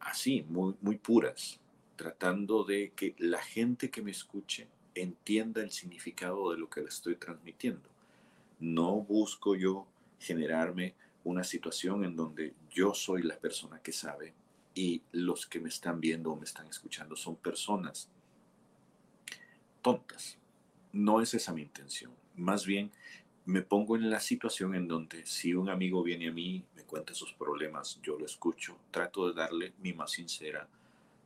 así, 0.00 0.42
muy, 0.48 0.74
muy 0.80 0.96
puras, 0.96 1.58
tratando 1.96 2.64
de 2.64 2.92
que 2.94 3.14
la 3.18 3.42
gente 3.42 3.90
que 3.90 4.02
me 4.02 4.10
escuche 4.10 4.68
entienda 4.94 5.62
el 5.62 5.70
significado 5.70 6.50
de 6.50 6.58
lo 6.58 6.68
que 6.68 6.80
le 6.80 6.88
estoy 6.88 7.16
transmitiendo. 7.16 7.93
No 8.60 9.00
busco 9.00 9.56
yo 9.56 9.86
generarme 10.18 10.94
una 11.24 11.44
situación 11.44 12.04
en 12.04 12.16
donde 12.16 12.54
yo 12.70 12.94
soy 12.94 13.22
la 13.22 13.38
persona 13.38 13.80
que 13.80 13.92
sabe 13.92 14.34
y 14.74 15.02
los 15.12 15.46
que 15.46 15.60
me 15.60 15.68
están 15.68 16.00
viendo 16.00 16.32
o 16.32 16.36
me 16.36 16.44
están 16.44 16.66
escuchando 16.66 17.16
son 17.16 17.36
personas 17.36 18.08
tontas. 19.80 20.38
No 20.92 21.20
es 21.20 21.34
esa 21.34 21.52
mi 21.52 21.62
intención. 21.62 22.12
Más 22.36 22.66
bien, 22.66 22.90
me 23.46 23.62
pongo 23.62 23.96
en 23.96 24.10
la 24.10 24.20
situación 24.20 24.74
en 24.74 24.88
donde 24.88 25.26
si 25.26 25.54
un 25.54 25.68
amigo 25.68 26.02
viene 26.02 26.28
a 26.28 26.32
mí, 26.32 26.64
me 26.74 26.84
cuenta 26.84 27.14
sus 27.14 27.32
problemas, 27.34 28.00
yo 28.02 28.18
lo 28.18 28.24
escucho, 28.24 28.78
trato 28.90 29.28
de 29.28 29.34
darle 29.34 29.74
mi 29.80 29.92
más 29.92 30.12
sincera 30.12 30.68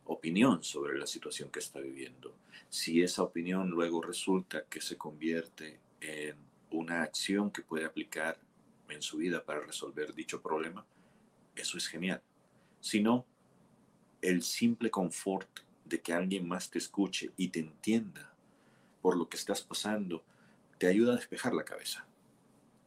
opinión 0.07 0.65
sobre 0.65 0.99
la 0.99 1.07
situación 1.07 1.51
que 1.51 1.61
está 1.61 1.81
viviendo. 1.81 2.35
Si 2.69 3.03
esa 3.03 3.23
opinión 3.23 3.69
luego 3.69 4.03
resulta 4.03 4.65
que 4.65 4.81
se 4.81 4.97
convierte 4.97 5.79
en 6.01 6.37
una 6.71 7.03
acción 7.03 7.51
que 7.51 7.63
puede 7.63 7.85
aplicar 7.85 8.39
en 8.89 9.03
su 9.03 9.19
vida 9.19 9.45
para 9.45 9.61
resolver 9.61 10.15
dicho 10.15 10.41
problema, 10.41 10.85
eso 11.55 11.77
es 11.77 11.87
genial. 11.87 12.23
Si 12.81 13.03
no, 13.03 13.27
el 14.23 14.43
simple 14.43 14.91
confort 14.91 15.49
de 15.85 16.01
que 16.01 16.13
alguien 16.13 16.47
más 16.47 16.71
te 16.71 16.79
escuche 16.79 17.31
y 17.37 17.49
te 17.49 17.61
entienda 17.61 18.33
por 19.01 19.17
lo 19.17 19.29
que 19.29 19.37
estás 19.37 19.63
pasando, 19.63 20.25
te 20.79 20.87
ayuda 20.87 21.13
a 21.13 21.17
despejar 21.17 21.55
la 21.55 21.65
cabeza. 21.65 22.07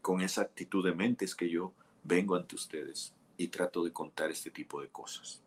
Con 0.02 0.22
esa 0.22 0.42
actitud 0.42 0.84
de 0.84 0.94
mente 0.94 1.26
que 1.38 1.50
yo 1.50 1.74
vengo 2.04 2.36
ante 2.36 2.56
ustedes 2.56 3.14
y 3.38 3.48
trato 3.48 3.84
de 3.84 3.92
contar 3.92 4.32
este 4.32 4.52
tipo 4.52 4.82
de 4.82 4.90
cosas. 4.90 5.42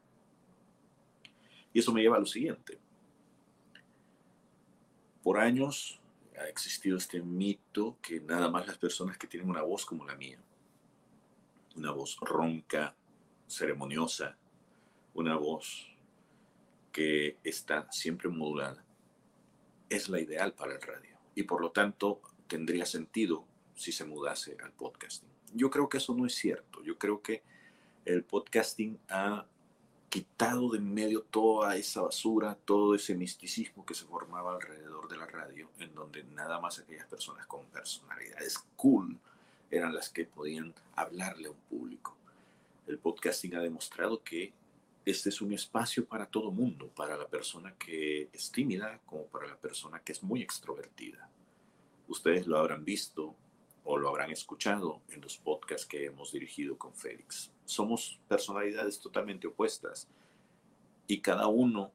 Y 1.73 1.81
eso 1.81 1.93
me 1.93 2.03
lleva 2.03 2.17
a 2.17 2.21
lo 2.21 2.26
siguiente. 2.26 2.79
Por 5.23 5.38
años 5.38 6.00
ha 6.38 6.49
existido 6.49 6.97
este 6.97 7.23
mito 7.23 7.99
que 8.03 8.21
nada 8.21 8.50
más 8.50 8.67
las 8.67 8.79
personas 8.79 9.17
que 9.19 9.26
tienen 9.26 9.49
una 9.49 9.62
voz 9.62 9.85
como 9.87 10.05
la 10.05 10.17
mía, 10.17 10.38
una 11.76 11.91
voz 11.91 12.17
ronca, 12.21 12.95
ceremoniosa, 13.47 14.37
una 15.14 15.37
voz 15.37 15.88
que 16.93 17.38
está 17.45 17.91
siempre 17.91 18.29
modulada, 18.29 18.85
es 19.88 20.09
la 20.09 20.21
ideal 20.21 20.55
para 20.55 20.75
el 20.75 20.83
radio 20.83 21.17
y 21.35 21.43
por 21.45 21.61
lo 21.61 21.71
tanto 21.71 22.21
tendría 22.47 22.87
sentido 22.87 23.47
si 23.75 23.93
se 23.93 24.05
mudase 24.05 24.57
al 24.62 24.73
podcasting. 24.73 25.31
Yo 25.53 25.71
creo 25.71 25.88
que 25.88 25.99
eso 25.99 26.14
no 26.14 26.26
es 26.26 26.35
cierto. 26.35 26.83
Yo 26.83 26.99
creo 26.99 27.23
que 27.23 27.43
el 28.05 28.25
podcasting 28.25 28.99
ha 29.09 29.47
quitado 30.14 30.71
de 30.71 30.78
en 30.78 30.94
medio 30.94 31.23
toda 31.23 31.75
esa 31.75 32.02
basura, 32.02 32.56
todo 32.64 32.94
ese 32.94 33.16
misticismo 33.16 33.85
que 33.85 33.94
se 33.94 34.04
formaba 34.04 34.54
alrededor 34.54 35.09
de 35.09 35.16
la 35.16 35.26
radio, 35.26 35.68
en 35.80 35.92
donde 35.92 36.23
nada 36.23 36.61
más 36.61 36.78
aquellas 36.78 37.09
personas 37.09 37.49
con 37.49 37.66
personalidades 37.66 38.61
cool 38.76 39.18
eran 39.73 39.92
las 39.92 40.11
que 40.11 40.25
podían 40.25 40.73
hablarle 40.94 41.49
a 41.49 41.50
un 41.50 41.56
público. 41.68 42.16
El 42.87 42.99
podcasting 42.99 43.56
ha 43.56 43.61
demostrado 43.61 44.23
que 44.23 44.52
este 45.04 45.30
es 45.30 45.40
un 45.40 45.52
espacio 45.52 46.06
para 46.06 46.26
todo 46.26 46.52
mundo, 46.52 46.87
para 46.94 47.16
la 47.16 47.26
persona 47.26 47.75
que 47.76 48.28
es 48.33 48.52
tímida 48.52 49.00
como 49.06 49.25
para 49.25 49.49
la 49.49 49.56
persona 49.56 49.99
que 49.99 50.12
es 50.12 50.23
muy 50.23 50.42
extrovertida. 50.42 51.28
Ustedes 52.06 52.47
lo 52.47 52.56
habrán 52.56 52.85
visto 52.85 53.35
o 53.83 53.99
lo 53.99 54.11
habrán 54.11 54.30
escuchado 54.30 55.00
en 55.09 55.23
los 55.23 55.38
podcasts 55.38 55.87
que 55.88 56.04
hemos 56.04 56.30
dirigido 56.30 56.78
con 56.78 56.94
Félix. 56.94 57.50
Somos 57.64 58.21
personalidades 58.28 59.00
totalmente 59.00 59.47
opuestas 59.47 60.09
y 61.06 61.21
cada 61.21 61.47
uno 61.47 61.92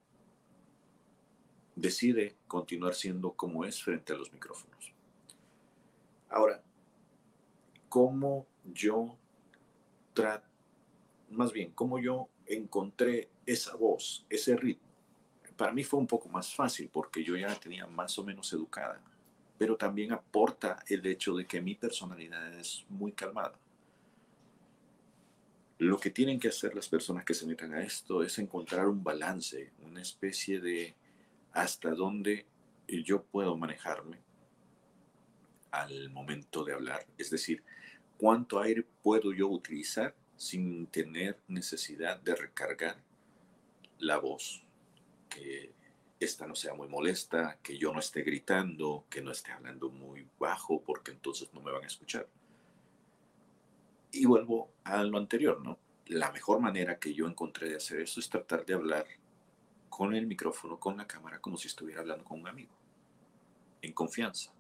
decide 1.76 2.36
continuar 2.48 2.96
siendo 2.96 3.32
como 3.34 3.64
es 3.66 3.82
frente 3.82 4.14
a 4.14 4.18
los 4.18 4.32
micrófonos. 4.34 4.94
Ahora, 6.30 6.62
¿cómo 7.88 8.46
yo 8.66 9.18
más 11.30 11.52
bien, 11.52 11.72
cómo 11.72 12.00
yo 12.00 12.30
encontré 12.46 13.30
esa 13.46 13.76
voz, 13.76 14.26
ese 14.30 14.56
ritmo. 14.56 14.88
para 15.56 15.74
mí 15.74 15.84
fue 15.84 16.00
un 16.00 16.08
poco 16.08 16.30
más 16.30 16.54
fácil 16.54 16.90
porque 16.92 17.24
yo 17.24 17.36
ya 17.36 17.48
la 17.48 17.60
tenía 17.60 17.86
más 17.86 18.18
o 18.18 18.24
menos 18.24 18.52
educada, 18.54 19.02
pero 19.58 19.76
también 19.76 20.12
aporta 20.14 20.84
el 20.88 21.06
hecho 21.06 21.36
de 21.36 21.46
que 21.46 21.62
mi 21.62 21.76
personalidad 21.76 22.54
es 22.54 22.86
muy 22.90 23.12
calmada. 23.12 23.54
Lo 25.80 25.98
que 25.98 26.10
tienen 26.10 26.40
que 26.40 26.50
hacer 26.50 26.76
las 26.76 26.90
personas 26.90 27.24
que 27.24 27.34
se 27.34 27.46
metan 27.46 27.74
a 27.74 27.82
esto 27.82 28.22
es 28.22 28.38
encontrar 28.38 28.88
un 28.88 29.02
balance, 29.02 29.72
una 29.80 30.02
especie 30.02 30.60
de 30.60 30.94
hasta 31.54 31.92
dónde 31.92 32.46
yo 32.86 33.24
puedo 33.24 33.56
manejarme 33.56 34.20
al 35.72 36.10
momento 36.10 36.66
de 36.66 36.74
hablar. 36.74 37.08
Es 37.18 37.30
decir, 37.30 37.64
cuánto 38.18 38.60
aire 38.60 38.86
puedo 39.02 39.32
yo 39.32 39.48
utilizar 39.48 40.14
sin 40.36 40.88
tener 40.88 41.40
necesidad 41.48 42.20
de 42.20 42.36
recargar 42.36 42.98
la 44.00 44.18
voz, 44.18 44.62
que 45.30 45.72
esta 46.20 46.46
no 46.46 46.56
sea 46.56 46.74
muy 46.74 46.90
molesta, 46.90 47.58
que 47.64 47.78
yo 47.78 47.94
no 47.94 48.00
esté 48.00 48.24
gritando, 48.24 49.06
que 49.10 49.22
no 49.22 49.32
esté 49.32 49.54
hablando 49.54 49.90
muy 49.90 50.28
bajo, 50.38 50.82
porque 50.82 51.12
entonces 51.12 51.54
no 51.54 51.62
me 51.62 51.72
van 51.72 51.86
a 51.86 51.88
escuchar. 51.88 52.28
Y 54.12 54.26
vuelvo 54.26 54.72
a 54.84 55.04
lo 55.04 55.18
anterior, 55.18 55.62
¿no? 55.62 55.78
La 56.08 56.32
mejor 56.32 56.60
manera 56.60 56.98
que 56.98 57.14
yo 57.14 57.28
encontré 57.28 57.70
de 57.70 57.76
hacer 57.76 58.02
eso 58.02 58.20
es 58.20 58.30
tratar 58.30 58.66
de 58.66 58.74
hablar 58.74 59.06
con 59.90 60.16
el 60.16 60.26
micrófono, 60.26 60.80
con 60.80 60.98
la 60.98 61.06
cámara, 61.06 61.40
como 61.40 61.58
si 61.58 61.68
estuviera 61.68 62.02
hablando 62.02 62.24
con 62.24 62.40
un 62.40 62.48
amigo, 62.48 62.74
en 63.82 63.94
confianza. 63.94 64.52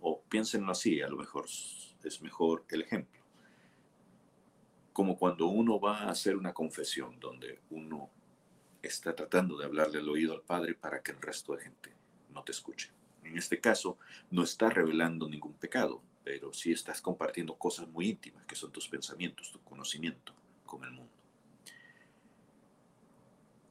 O 0.00 0.20
piénsenlo 0.22 0.72
así, 0.72 1.00
a 1.00 1.08
lo 1.08 1.16
mejor 1.16 1.46
es 1.46 2.22
mejor 2.22 2.64
el 2.68 2.82
ejemplo. 2.82 3.20
Como 4.92 5.16
cuando 5.16 5.46
uno 5.46 5.78
va 5.78 6.00
a 6.00 6.10
hacer 6.10 6.36
una 6.36 6.52
confesión 6.52 7.20
donde 7.20 7.60
uno 7.70 8.10
está 8.82 9.14
tratando 9.14 9.56
de 9.56 9.64
hablarle 9.64 9.98
al 9.98 10.08
oído 10.08 10.34
al 10.34 10.42
Padre 10.42 10.74
para 10.74 11.02
que 11.02 11.12
el 11.12 11.22
resto 11.22 11.54
de 11.54 11.62
gente 11.62 11.94
no 12.30 12.42
te 12.42 12.52
escuche. 12.52 12.90
En 13.22 13.38
este 13.38 13.60
caso, 13.60 13.98
no 14.30 14.42
estás 14.42 14.74
revelando 14.74 15.28
ningún 15.28 15.54
pecado, 15.54 16.02
pero 16.24 16.52
sí 16.52 16.72
estás 16.72 17.00
compartiendo 17.00 17.56
cosas 17.56 17.88
muy 17.88 18.10
íntimas, 18.10 18.44
que 18.46 18.54
son 18.54 18.72
tus 18.72 18.88
pensamientos, 18.88 19.50
tu 19.50 19.60
conocimiento 19.60 20.32
con 20.64 20.84
el 20.84 20.92
mundo. 20.92 21.12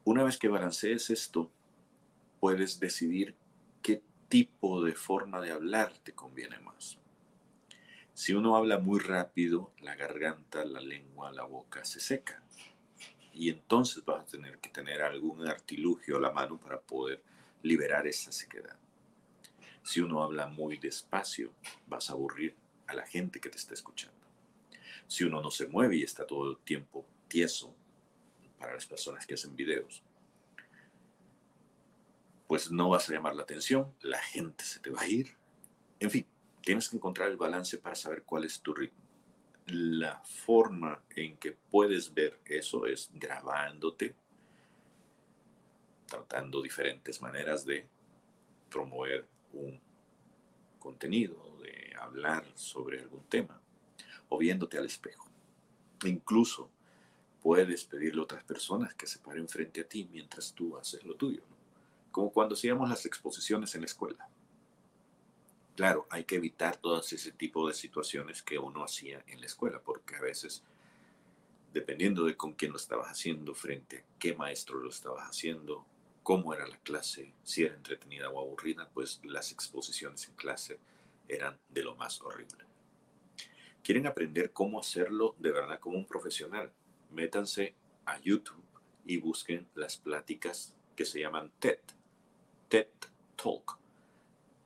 Una 0.04 0.24
vez 0.24 0.36
que 0.36 0.48
balancees 0.48 1.10
esto, 1.10 1.50
puedes 2.40 2.80
decidir 2.80 3.36
qué 3.82 4.02
tipo 4.28 4.82
de 4.82 4.94
forma 4.94 5.40
de 5.40 5.52
hablar 5.52 5.92
te 5.98 6.12
conviene 6.12 6.58
más. 6.58 6.98
Si 8.14 8.34
uno 8.34 8.56
habla 8.56 8.78
muy 8.78 9.00
rápido, 9.00 9.72
la 9.80 9.94
garganta, 9.94 10.64
la 10.64 10.80
lengua, 10.80 11.32
la 11.32 11.44
boca 11.44 11.84
se 11.84 12.00
seca 12.00 12.42
y 13.32 13.48
entonces 13.48 14.04
vas 14.04 14.22
a 14.22 14.26
tener 14.26 14.58
que 14.58 14.68
tener 14.68 15.02
algún 15.02 15.46
artilugio 15.46 16.18
a 16.18 16.20
la 16.20 16.30
mano 16.30 16.58
para 16.58 16.80
poder 16.80 17.22
liberar 17.62 18.06
esa 18.06 18.30
sequedad. 18.32 18.76
Si 19.82 20.00
uno 20.00 20.22
habla 20.22 20.46
muy 20.46 20.78
despacio, 20.78 21.52
vas 21.86 22.08
a 22.08 22.12
aburrir 22.12 22.56
a 22.86 22.94
la 22.94 23.06
gente 23.06 23.40
que 23.40 23.50
te 23.50 23.58
está 23.58 23.74
escuchando. 23.74 24.26
Si 25.06 25.24
uno 25.24 25.40
no 25.40 25.50
se 25.50 25.66
mueve 25.66 25.96
y 25.96 26.02
está 26.02 26.26
todo 26.26 26.50
el 26.50 26.58
tiempo 26.58 27.06
tieso, 27.28 27.74
para 28.58 28.74
las 28.74 28.86
personas 28.86 29.26
que 29.26 29.34
hacen 29.34 29.56
videos, 29.56 30.02
pues 32.46 32.70
no 32.70 32.90
vas 32.90 33.08
a 33.08 33.12
llamar 33.12 33.34
la 33.34 33.42
atención, 33.42 33.92
la 34.02 34.22
gente 34.22 34.64
se 34.64 34.78
te 34.78 34.90
va 34.90 35.00
a 35.00 35.08
ir. 35.08 35.36
En 35.98 36.10
fin, 36.10 36.26
tienes 36.60 36.88
que 36.88 36.96
encontrar 36.96 37.30
el 37.30 37.36
balance 37.36 37.78
para 37.78 37.96
saber 37.96 38.22
cuál 38.22 38.44
es 38.44 38.60
tu 38.60 38.72
ritmo 38.72 39.02
la 39.66 40.20
forma 40.24 41.02
en 41.14 41.36
que 41.36 41.52
puedes 41.52 42.12
ver 42.12 42.40
eso 42.44 42.86
es 42.86 43.10
grabándote, 43.12 44.14
tratando 46.06 46.60
diferentes 46.60 47.22
maneras 47.22 47.64
de 47.64 47.86
promover 48.68 49.26
un 49.52 49.80
contenido, 50.78 51.36
de 51.62 51.94
hablar 52.00 52.44
sobre 52.54 53.00
algún 53.00 53.22
tema, 53.24 53.60
o 54.28 54.38
viéndote 54.38 54.78
al 54.78 54.86
espejo. 54.86 55.28
Incluso 56.04 56.68
puedes 57.40 57.84
pedirle 57.84 58.20
a 58.20 58.24
otras 58.24 58.44
personas 58.44 58.94
que 58.94 59.06
se 59.06 59.18
paren 59.18 59.48
frente 59.48 59.82
a 59.82 59.88
ti 59.88 60.08
mientras 60.10 60.52
tú 60.52 60.76
haces 60.76 61.04
lo 61.04 61.14
tuyo, 61.14 61.42
como 62.10 62.32
cuando 62.32 62.54
hacíamos 62.54 62.88
las 62.88 63.06
exposiciones 63.06 63.74
en 63.74 63.82
la 63.82 63.86
escuela 63.86 64.28
Claro, 65.74 66.06
hay 66.10 66.24
que 66.24 66.36
evitar 66.36 66.76
todas 66.76 67.12
ese 67.12 67.32
tipo 67.32 67.66
de 67.66 67.74
situaciones 67.74 68.42
que 68.42 68.58
uno 68.58 68.84
hacía 68.84 69.24
en 69.26 69.40
la 69.40 69.46
escuela, 69.46 69.80
porque 69.82 70.16
a 70.16 70.20
veces, 70.20 70.62
dependiendo 71.72 72.24
de 72.24 72.36
con 72.36 72.52
quién 72.52 72.72
lo 72.72 72.76
estabas 72.76 73.08
haciendo, 73.08 73.54
frente 73.54 73.98
a 73.98 74.18
qué 74.18 74.34
maestro 74.34 74.80
lo 74.80 74.90
estabas 74.90 75.28
haciendo, 75.28 75.86
cómo 76.22 76.54
era 76.54 76.66
la 76.66 76.78
clase, 76.78 77.34
si 77.42 77.64
era 77.64 77.74
entretenida 77.74 78.30
o 78.30 78.40
aburrida, 78.40 78.88
pues 78.92 79.20
las 79.24 79.52
exposiciones 79.52 80.28
en 80.28 80.34
clase 80.34 80.78
eran 81.28 81.58
de 81.68 81.82
lo 81.82 81.96
más 81.96 82.20
horrible. 82.20 82.64
¿Quieren 83.82 84.06
aprender 84.06 84.52
cómo 84.52 84.78
hacerlo 84.78 85.34
de 85.38 85.50
verdad 85.50 85.80
como 85.80 85.98
un 85.98 86.06
profesional? 86.06 86.72
Métanse 87.10 87.74
a 88.04 88.18
YouTube 88.20 88.64
y 89.04 89.16
busquen 89.16 89.68
las 89.74 89.96
pláticas 89.96 90.74
que 90.94 91.04
se 91.04 91.20
llaman 91.20 91.50
TED, 91.58 91.80
TED 92.68 92.88
Talk, 93.34 93.78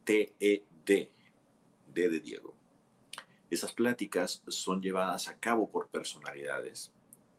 T-E 0.05 0.65
D, 0.85 1.11
D 1.87 2.09
de 2.09 2.21
Diego. 2.21 2.55
Esas 3.49 3.73
pláticas 3.73 4.43
son 4.49 4.83
llevadas 4.83 5.29
a 5.29 5.39
cabo 5.39 5.71
por 5.71 5.89
personalidades 5.89 6.93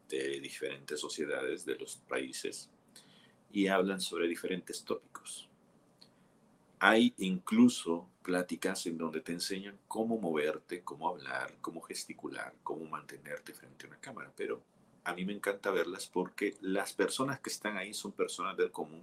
de 0.08 0.40
diferentes 0.40 1.00
sociedades 1.00 1.64
de 1.64 1.76
los 1.76 1.96
países 1.96 2.70
y 3.50 3.68
hablan 3.68 4.00
sobre 4.00 4.28
diferentes 4.28 4.84
tópicos. 4.84 5.48
Hay 6.80 7.14
incluso 7.18 8.08
pláticas 8.22 8.86
en 8.86 8.98
donde 8.98 9.20
te 9.20 9.32
enseñan 9.32 9.78
cómo 9.88 10.18
moverte, 10.18 10.82
cómo 10.82 11.08
hablar, 11.08 11.56
cómo 11.60 11.80
gesticular, 11.80 12.54
cómo 12.62 12.84
mantenerte 12.84 13.52
frente 13.52 13.86
a 13.86 13.88
una 13.88 13.98
cámara, 13.98 14.32
pero 14.36 14.62
a 15.04 15.14
mí 15.14 15.24
me 15.24 15.32
encanta 15.32 15.70
verlas 15.70 16.06
porque 16.06 16.56
las 16.60 16.92
personas 16.92 17.40
que 17.40 17.50
están 17.50 17.76
ahí 17.76 17.94
son 17.94 18.12
personas 18.12 18.56
del 18.56 18.70
común 18.70 19.02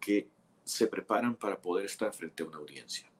que 0.00 0.28
se 0.64 0.86
preparan 0.86 1.34
para 1.36 1.60
poder 1.60 1.86
estar 1.86 2.14
frente 2.14 2.42
a 2.42 2.46
una 2.46 2.58
audiencia 2.58 3.12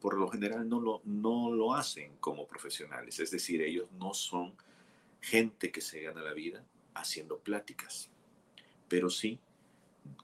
por 0.00 0.16
lo 0.16 0.28
general 0.28 0.68
no 0.68 0.80
lo, 0.80 1.00
no 1.04 1.50
lo 1.50 1.74
hacen 1.74 2.16
como 2.20 2.46
profesionales, 2.46 3.18
es 3.18 3.32
decir, 3.32 3.60
ellos 3.62 3.90
no 3.92 4.14
son 4.14 4.54
gente 5.20 5.72
que 5.72 5.80
se 5.80 6.00
gana 6.00 6.22
la 6.22 6.32
vida 6.32 6.62
haciendo 6.94 7.38
pláticas, 7.38 8.08
pero 8.88 9.10
sí 9.10 9.40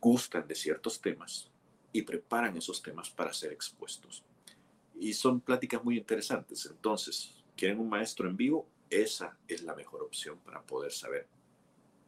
gustan 0.01 0.47
de 0.47 0.55
ciertos 0.55 1.01
temas 1.01 1.51
y 1.93 2.03
preparan 2.03 2.57
esos 2.57 2.83
temas 2.83 3.11
para 3.11 3.33
ser 3.33 3.53
expuestos. 3.53 4.23
Y 4.99 5.13
son 5.13 5.41
pláticas 5.41 5.83
muy 5.83 5.99
interesantes. 5.99 6.67
Entonces, 6.67 7.35
¿quieren 7.57 7.81
un 7.81 7.89
maestro 7.89 8.29
en 8.29 8.37
vivo? 8.37 8.67
Esa 8.89 9.37
es 9.49 9.63
la 9.63 9.75
mejor 9.75 10.03
opción 10.03 10.39
para 10.39 10.63
poder 10.63 10.93
saber 10.93 11.27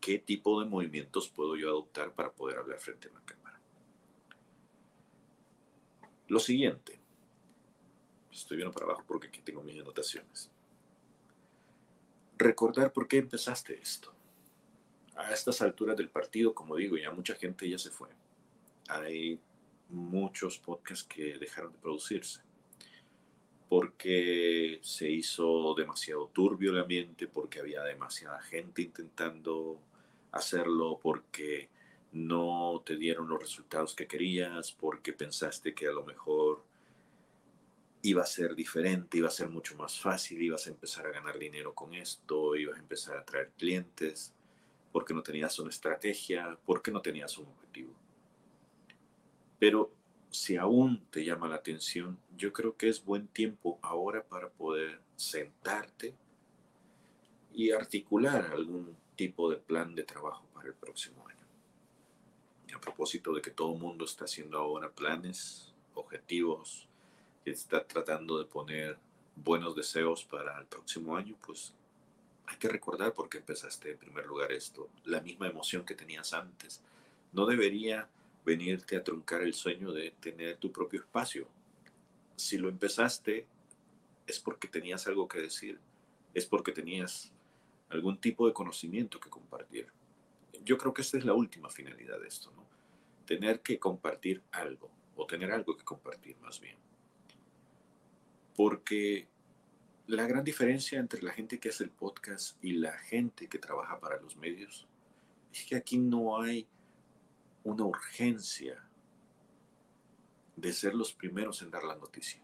qué 0.00 0.18
tipo 0.18 0.60
de 0.60 0.68
movimientos 0.68 1.28
puedo 1.28 1.56
yo 1.56 1.68
adoptar 1.68 2.12
para 2.12 2.30
poder 2.30 2.58
hablar 2.58 2.78
frente 2.78 3.08
a 3.08 3.10
una 3.10 3.24
cámara. 3.24 3.58
Lo 6.28 6.38
siguiente, 6.38 7.04
Estoy 8.34 8.56
viendo 8.56 8.72
para 8.72 8.86
abajo 8.86 9.04
porque 9.06 9.28
aquí 9.28 9.40
tengo 9.40 9.62
mis 9.62 9.80
anotaciones. 9.80 10.50
Recordar 12.36 12.92
por 12.92 13.06
qué 13.06 13.18
empezaste 13.18 13.78
esto. 13.80 14.12
A 15.16 15.32
estas 15.32 15.62
alturas 15.62 15.96
del 15.96 16.08
partido, 16.08 16.54
como 16.54 16.76
digo, 16.76 16.96
ya 16.96 17.10
mucha 17.10 17.34
gente 17.34 17.68
ya 17.68 17.78
se 17.78 17.90
fue. 17.90 18.08
Hay 18.88 19.38
muchos 19.88 20.58
podcasts 20.58 21.04
que 21.04 21.38
dejaron 21.38 21.72
de 21.72 21.78
producirse 21.78 22.40
porque 23.68 24.78
se 24.82 25.10
hizo 25.10 25.74
demasiado 25.74 26.28
turbio 26.28 26.70
el 26.70 26.78
ambiente, 26.78 27.26
porque 27.26 27.60
había 27.60 27.82
demasiada 27.82 28.40
gente 28.42 28.82
intentando 28.82 29.80
hacerlo, 30.32 31.00
porque 31.02 31.68
no 32.12 32.82
te 32.86 32.96
dieron 32.96 33.28
los 33.28 33.40
resultados 33.40 33.94
que 33.94 34.06
querías, 34.06 34.70
porque 34.70 35.12
pensaste 35.12 35.74
que 35.74 35.88
a 35.88 35.92
lo 35.92 36.04
mejor 36.04 36.62
iba 38.02 38.22
a 38.22 38.26
ser 38.26 38.54
diferente, 38.54 39.18
iba 39.18 39.26
a 39.26 39.32
ser 39.32 39.48
mucho 39.48 39.74
más 39.76 39.98
fácil, 39.98 40.40
ibas 40.40 40.66
a 40.66 40.70
empezar 40.70 41.06
a 41.06 41.10
ganar 41.10 41.38
dinero 41.38 41.74
con 41.74 41.94
esto, 41.94 42.54
ibas 42.54 42.76
a 42.76 42.80
empezar 42.80 43.16
a 43.16 43.24
traer 43.24 43.50
clientes, 43.58 44.34
porque 44.94 45.12
no 45.12 45.24
tenías 45.24 45.58
una 45.58 45.70
estrategia, 45.70 46.56
porque 46.64 46.92
no 46.92 47.02
tenías 47.02 47.36
un 47.36 47.48
objetivo. 47.48 47.92
Pero 49.58 49.90
si 50.30 50.56
aún 50.56 51.04
te 51.10 51.24
llama 51.24 51.48
la 51.48 51.56
atención, 51.56 52.16
yo 52.36 52.52
creo 52.52 52.76
que 52.76 52.88
es 52.88 53.04
buen 53.04 53.26
tiempo 53.26 53.80
ahora 53.82 54.22
para 54.22 54.50
poder 54.50 55.00
sentarte 55.16 56.14
y 57.52 57.72
articular 57.72 58.52
algún 58.52 58.96
tipo 59.16 59.50
de 59.50 59.56
plan 59.56 59.96
de 59.96 60.04
trabajo 60.04 60.46
para 60.54 60.68
el 60.68 60.74
próximo 60.74 61.26
año. 61.26 62.76
a 62.76 62.80
propósito 62.80 63.32
de 63.32 63.42
que 63.42 63.50
todo 63.50 63.74
el 63.74 63.80
mundo 63.80 64.04
está 64.04 64.26
haciendo 64.26 64.58
ahora 64.58 64.92
planes, 64.92 65.74
objetivos, 65.94 66.86
está 67.44 67.84
tratando 67.84 68.38
de 68.38 68.44
poner 68.44 68.96
buenos 69.34 69.74
deseos 69.74 70.24
para 70.24 70.56
el 70.60 70.66
próximo 70.66 71.16
año, 71.16 71.34
pues 71.44 71.74
hay 72.46 72.56
que 72.56 72.68
recordar 72.68 73.14
por 73.14 73.28
qué 73.28 73.38
empezaste 73.38 73.92
en 73.92 73.98
primer 73.98 74.26
lugar 74.26 74.52
esto, 74.52 74.88
la 75.04 75.20
misma 75.20 75.48
emoción 75.48 75.84
que 75.84 75.94
tenías 75.94 76.32
antes. 76.32 76.82
No 77.32 77.46
debería 77.46 78.08
venirte 78.44 78.96
a 78.96 79.04
truncar 79.04 79.42
el 79.42 79.54
sueño 79.54 79.92
de 79.92 80.10
tener 80.20 80.56
tu 80.58 80.70
propio 80.70 81.00
espacio. 81.00 81.48
Si 82.36 82.58
lo 82.58 82.68
empezaste, 82.68 83.46
es 84.26 84.38
porque 84.38 84.68
tenías 84.68 85.06
algo 85.06 85.28
que 85.28 85.40
decir, 85.40 85.78
es 86.34 86.46
porque 86.46 86.72
tenías 86.72 87.32
algún 87.88 88.18
tipo 88.18 88.46
de 88.46 88.52
conocimiento 88.52 89.20
que 89.20 89.30
compartir. 89.30 89.88
Yo 90.64 90.78
creo 90.78 90.92
que 90.92 91.02
esta 91.02 91.18
es 91.18 91.24
la 91.24 91.34
última 91.34 91.70
finalidad 91.70 92.20
de 92.20 92.28
esto, 92.28 92.52
¿no? 92.54 92.64
Tener 93.26 93.60
que 93.60 93.78
compartir 93.78 94.42
algo, 94.50 94.90
o 95.16 95.26
tener 95.26 95.52
algo 95.52 95.76
que 95.76 95.84
compartir 95.84 96.36
más 96.38 96.60
bien. 96.60 96.76
Porque 98.54 99.28
la 100.06 100.26
gran 100.26 100.44
diferencia 100.44 100.98
entre 100.98 101.22
la 101.22 101.32
gente 101.32 101.58
que 101.58 101.70
hace 101.70 101.84
el 101.84 101.90
podcast 101.90 102.62
y 102.62 102.74
la 102.74 102.92
gente 102.92 103.48
que 103.48 103.58
trabaja 103.58 103.98
para 103.98 104.20
los 104.20 104.36
medios 104.36 104.86
es 105.50 105.64
que 105.64 105.76
aquí 105.76 105.96
no 105.96 106.40
hay 106.40 106.66
una 107.62 107.84
urgencia 107.84 108.86
de 110.56 110.72
ser 110.72 110.94
los 110.94 111.12
primeros 111.12 111.62
en 111.62 111.70
dar 111.70 111.84
la 111.84 111.96
noticia. 111.96 112.40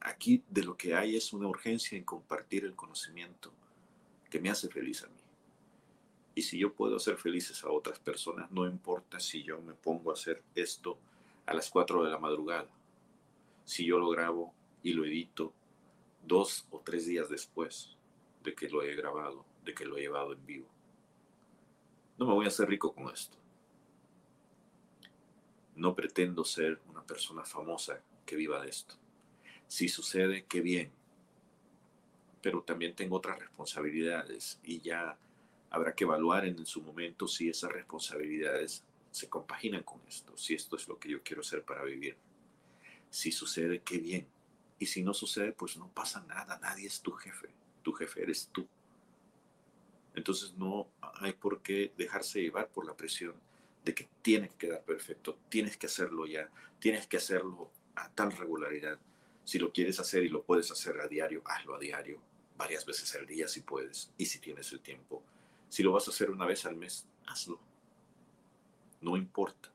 Aquí 0.00 0.42
de 0.48 0.64
lo 0.64 0.76
que 0.76 0.94
hay 0.94 1.14
es 1.14 1.32
una 1.34 1.46
urgencia 1.46 1.98
en 1.98 2.04
compartir 2.04 2.64
el 2.64 2.74
conocimiento 2.74 3.52
que 4.30 4.40
me 4.40 4.48
hace 4.48 4.68
feliz 4.68 5.02
a 5.02 5.08
mí. 5.08 5.20
Y 6.34 6.42
si 6.42 6.58
yo 6.58 6.72
puedo 6.72 6.96
hacer 6.96 7.16
felices 7.16 7.62
a 7.64 7.70
otras 7.70 7.98
personas, 7.98 8.50
no 8.50 8.66
importa 8.66 9.20
si 9.20 9.42
yo 9.42 9.60
me 9.60 9.74
pongo 9.74 10.10
a 10.10 10.14
hacer 10.14 10.42
esto 10.54 10.98
a 11.44 11.52
las 11.52 11.68
4 11.68 12.04
de 12.04 12.10
la 12.10 12.18
madrugada. 12.18 12.70
Si 13.66 13.84
yo 13.84 13.98
lo 13.98 14.08
grabo 14.08 14.54
y 14.82 14.94
lo 14.94 15.04
edito 15.04 15.52
dos 16.22 16.66
o 16.70 16.80
tres 16.80 17.06
días 17.06 17.28
después 17.28 17.96
de 18.42 18.54
que 18.54 18.68
lo 18.68 18.82
he 18.82 18.94
grabado, 18.94 19.44
de 19.64 19.74
que 19.74 19.84
lo 19.84 19.96
he 19.96 20.02
llevado 20.02 20.32
en 20.32 20.46
vivo. 20.46 20.68
No 22.18 22.26
me 22.26 22.34
voy 22.34 22.44
a 22.44 22.48
hacer 22.48 22.68
rico 22.68 22.92
con 22.94 23.12
esto. 23.12 23.36
No 25.76 25.94
pretendo 25.94 26.44
ser 26.44 26.80
una 26.88 27.02
persona 27.02 27.44
famosa 27.44 28.02
que 28.26 28.36
viva 28.36 28.60
de 28.62 28.68
esto. 28.68 28.96
Si 29.66 29.88
sucede, 29.88 30.44
qué 30.44 30.60
bien. 30.60 30.90
Pero 32.42 32.62
también 32.62 32.94
tengo 32.94 33.16
otras 33.16 33.38
responsabilidades 33.38 34.58
y 34.62 34.80
ya 34.80 35.16
habrá 35.70 35.94
que 35.94 36.04
evaluar 36.04 36.44
en 36.44 36.66
su 36.66 36.82
momento 36.82 37.28
si 37.28 37.48
esas 37.48 37.72
responsabilidades 37.72 38.84
se 39.10 39.28
compaginan 39.28 39.82
con 39.82 40.00
esto, 40.08 40.36
si 40.36 40.54
esto 40.54 40.76
es 40.76 40.88
lo 40.88 40.98
que 40.98 41.08
yo 41.08 41.22
quiero 41.22 41.40
hacer 41.40 41.62
para 41.62 41.84
vivir. 41.84 42.16
Si 43.10 43.32
sucede, 43.32 43.80
qué 43.80 43.98
bien. 43.98 44.26
Y 44.80 44.86
si 44.86 45.02
no 45.02 45.12
sucede, 45.12 45.52
pues 45.52 45.76
no 45.76 45.88
pasa 45.88 46.24
nada, 46.26 46.58
nadie 46.58 46.86
es 46.86 47.02
tu 47.02 47.12
jefe, 47.12 47.50
tu 47.82 47.92
jefe 47.92 48.22
eres 48.22 48.48
tú. 48.50 48.66
Entonces 50.14 50.54
no 50.56 50.88
hay 51.20 51.34
por 51.34 51.60
qué 51.60 51.92
dejarse 51.98 52.40
llevar 52.40 52.68
por 52.68 52.86
la 52.86 52.96
presión 52.96 53.34
de 53.84 53.94
que 53.94 54.08
tiene 54.22 54.48
que 54.48 54.56
quedar 54.56 54.82
perfecto, 54.82 55.38
tienes 55.50 55.76
que 55.76 55.86
hacerlo 55.86 56.26
ya, 56.26 56.48
tienes 56.78 57.06
que 57.06 57.18
hacerlo 57.18 57.70
a 57.94 58.08
tal 58.08 58.32
regularidad. 58.32 58.98
Si 59.44 59.58
lo 59.58 59.70
quieres 59.70 60.00
hacer 60.00 60.24
y 60.24 60.30
lo 60.30 60.42
puedes 60.42 60.70
hacer 60.70 60.98
a 60.98 61.08
diario, 61.08 61.42
hazlo 61.44 61.74
a 61.74 61.78
diario, 61.78 62.18
varias 62.56 62.86
veces 62.86 63.14
al 63.14 63.26
día 63.26 63.48
si 63.48 63.60
puedes 63.60 64.10
y 64.16 64.24
si 64.24 64.38
tienes 64.38 64.72
el 64.72 64.80
tiempo. 64.80 65.22
Si 65.68 65.82
lo 65.82 65.92
vas 65.92 66.08
a 66.08 66.10
hacer 66.10 66.30
una 66.30 66.46
vez 66.46 66.64
al 66.64 66.76
mes, 66.76 67.06
hazlo. 67.26 67.60
No 69.02 69.14
importa. 69.14 69.70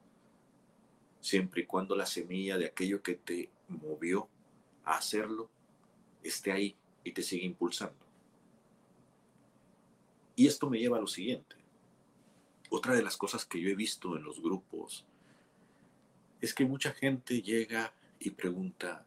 Siempre 1.22 1.62
y 1.62 1.66
cuando 1.68 1.96
la 1.96 2.08
semilla 2.08 2.58
de 2.58 2.66
aquello 2.66 3.04
que 3.04 3.16
te 3.16 3.50
movió 3.68 4.30
hacerlo 4.86 5.50
esté 6.24 6.52
ahí 6.52 6.76
y 7.04 7.12
te 7.12 7.22
sigue 7.22 7.46
impulsando. 7.46 7.96
Y 10.36 10.48
esto 10.48 10.70
me 10.70 10.80
lleva 10.80 10.98
a 10.98 11.02
lo 11.02 11.08
siguiente. 11.08 11.56
Otra 12.70 12.94
de 12.94 13.04
las 13.04 13.16
cosas 13.16 13.46
que 13.46 13.62
yo 13.62 13.70
he 13.70 13.76
visto 13.76 14.18
en 14.18 14.24
los 14.24 14.42
grupos 14.42 15.06
es 16.42 16.54
que 16.54 16.66
mucha 16.66 16.92
gente 16.92 17.42
llega 17.42 17.94
y 18.20 18.32
pregunta, 18.32 19.06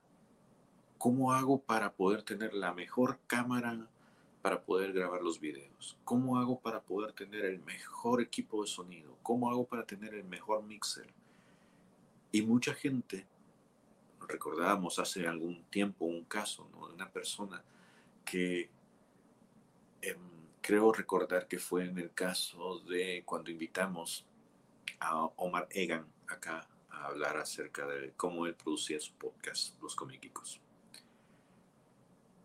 ¿cómo 0.96 1.32
hago 1.32 1.60
para 1.60 1.92
poder 1.92 2.22
tener 2.22 2.54
la 2.54 2.72
mejor 2.72 3.18
cámara 3.26 3.88
para 4.42 4.62
poder 4.62 4.92
grabar 4.92 5.22
los 5.22 5.40
videos? 5.40 5.96
¿Cómo 6.04 6.38
hago 6.38 6.58
para 6.60 6.80
poder 6.80 7.12
tener 7.12 7.44
el 7.44 7.60
mejor 7.60 8.22
equipo 8.22 8.62
de 8.62 8.68
sonido? 8.68 9.16
¿Cómo 9.22 9.50
hago 9.50 9.66
para 9.66 9.84
tener 9.84 10.14
el 10.14 10.24
mejor 10.24 10.62
mixer? 10.62 11.12
Y 12.32 12.42
mucha 12.42 12.74
gente 12.74 13.26
recordábamos 14.28 14.98
hace 14.98 15.26
algún 15.26 15.64
tiempo 15.64 16.04
un 16.04 16.24
caso 16.24 16.68
de 16.72 16.94
una 16.94 17.10
persona 17.10 17.64
que 18.24 18.70
em, 20.02 20.18
creo 20.60 20.92
recordar 20.92 21.48
que 21.48 21.58
fue 21.58 21.86
en 21.86 21.98
el 21.98 22.12
caso 22.12 22.80
de 22.80 23.22
cuando 23.24 23.50
invitamos 23.50 24.26
a 25.00 25.24
Omar 25.36 25.66
Egan 25.70 26.06
acá 26.26 26.68
a 26.90 27.06
hablar 27.06 27.38
acerca 27.38 27.86
de 27.86 28.12
cómo 28.16 28.46
él 28.46 28.54
producía 28.54 29.00
su 29.00 29.14
podcast, 29.14 29.80
Los 29.82 29.94
Comiquicos. 29.94 30.60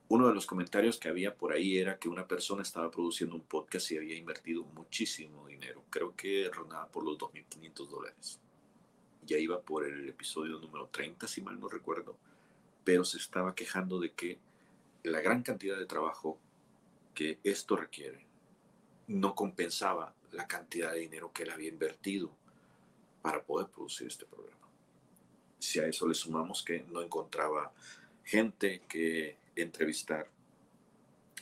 Uno 0.07 0.27
de 0.27 0.35
los 0.35 0.45
comentarios 0.45 0.99
que 0.99 1.09
había 1.09 1.35
por 1.35 1.53
ahí 1.53 1.77
era 1.77 1.97
que 1.97 2.07
una 2.07 2.27
persona 2.27 2.61
estaba 2.61 2.91
produciendo 2.91 3.35
un 3.35 3.41
podcast 3.41 3.91
y 3.91 3.97
había 3.97 4.15
invertido 4.15 4.63
muchísimo 4.63 5.47
dinero. 5.47 5.83
Creo 5.89 6.15
que 6.15 6.49
rondaba 6.53 6.87
por 6.87 7.03
los 7.03 7.17
2.500 7.17 7.87
dólares 7.87 8.42
ya 9.25 9.37
iba 9.37 9.61
por 9.61 9.85
el 9.85 10.09
episodio 10.09 10.59
número 10.59 10.87
30, 10.87 11.27
si 11.27 11.41
mal 11.41 11.59
no 11.59 11.67
recuerdo, 11.67 12.17
pero 12.83 13.03
se 13.03 13.17
estaba 13.17 13.55
quejando 13.55 13.99
de 13.99 14.11
que 14.11 14.39
la 15.03 15.21
gran 15.21 15.43
cantidad 15.43 15.77
de 15.77 15.85
trabajo 15.85 16.39
que 17.13 17.39
esto 17.43 17.75
requiere 17.75 18.25
no 19.07 19.35
compensaba 19.35 20.13
la 20.31 20.47
cantidad 20.47 20.93
de 20.93 20.99
dinero 20.99 21.31
que 21.31 21.43
él 21.43 21.51
había 21.51 21.69
invertido 21.69 22.31
para 23.21 23.43
poder 23.43 23.67
producir 23.67 24.07
este 24.07 24.25
programa. 24.25 24.67
Si 25.59 25.79
a 25.79 25.87
eso 25.87 26.07
le 26.07 26.13
sumamos 26.13 26.63
que 26.63 26.85
no 26.91 27.01
encontraba 27.01 27.71
gente 28.23 28.81
que 28.87 29.37
entrevistar 29.55 30.27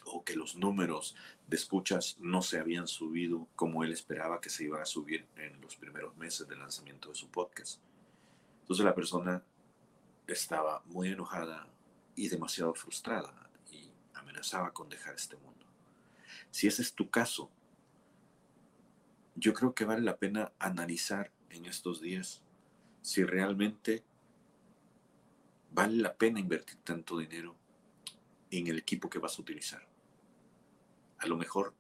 o 0.05 0.23
que 0.23 0.35
los 0.35 0.55
números 0.55 1.15
de 1.51 1.57
escuchas 1.57 2.15
no 2.21 2.41
se 2.41 2.59
habían 2.59 2.87
subido 2.87 3.45
como 3.57 3.83
él 3.83 3.91
esperaba 3.91 4.39
que 4.39 4.49
se 4.49 4.63
iban 4.63 4.81
a 4.81 4.85
subir 4.85 5.27
en 5.35 5.59
los 5.59 5.75
primeros 5.75 6.15
meses 6.15 6.47
de 6.47 6.55
lanzamiento 6.55 7.09
de 7.09 7.15
su 7.15 7.27
podcast. 7.27 7.81
Entonces 8.61 8.85
la 8.85 8.95
persona 8.95 9.43
estaba 10.27 10.81
muy 10.85 11.09
enojada 11.09 11.67
y 12.15 12.29
demasiado 12.29 12.73
frustrada 12.73 13.49
y 13.69 13.91
amenazaba 14.13 14.71
con 14.71 14.87
dejar 14.87 15.15
este 15.15 15.35
mundo. 15.35 15.65
Si 16.51 16.67
ese 16.67 16.83
es 16.83 16.93
tu 16.93 17.09
caso, 17.09 17.51
yo 19.35 19.53
creo 19.53 19.75
que 19.75 19.83
vale 19.83 20.03
la 20.03 20.15
pena 20.15 20.53
analizar 20.57 21.33
en 21.49 21.65
estos 21.65 21.99
días 21.99 22.41
si 23.01 23.25
realmente 23.25 24.05
vale 25.69 25.97
la 25.97 26.15
pena 26.15 26.39
invertir 26.39 26.77
tanto 26.77 27.17
dinero 27.17 27.57
en 28.51 28.67
el 28.67 28.77
equipo 28.77 29.09
que 29.09 29.19
vas 29.19 29.37
a 29.37 29.41
utilizar. 29.41 29.90
A 31.21 31.27
lo 31.27 31.37
mejor 31.37 31.73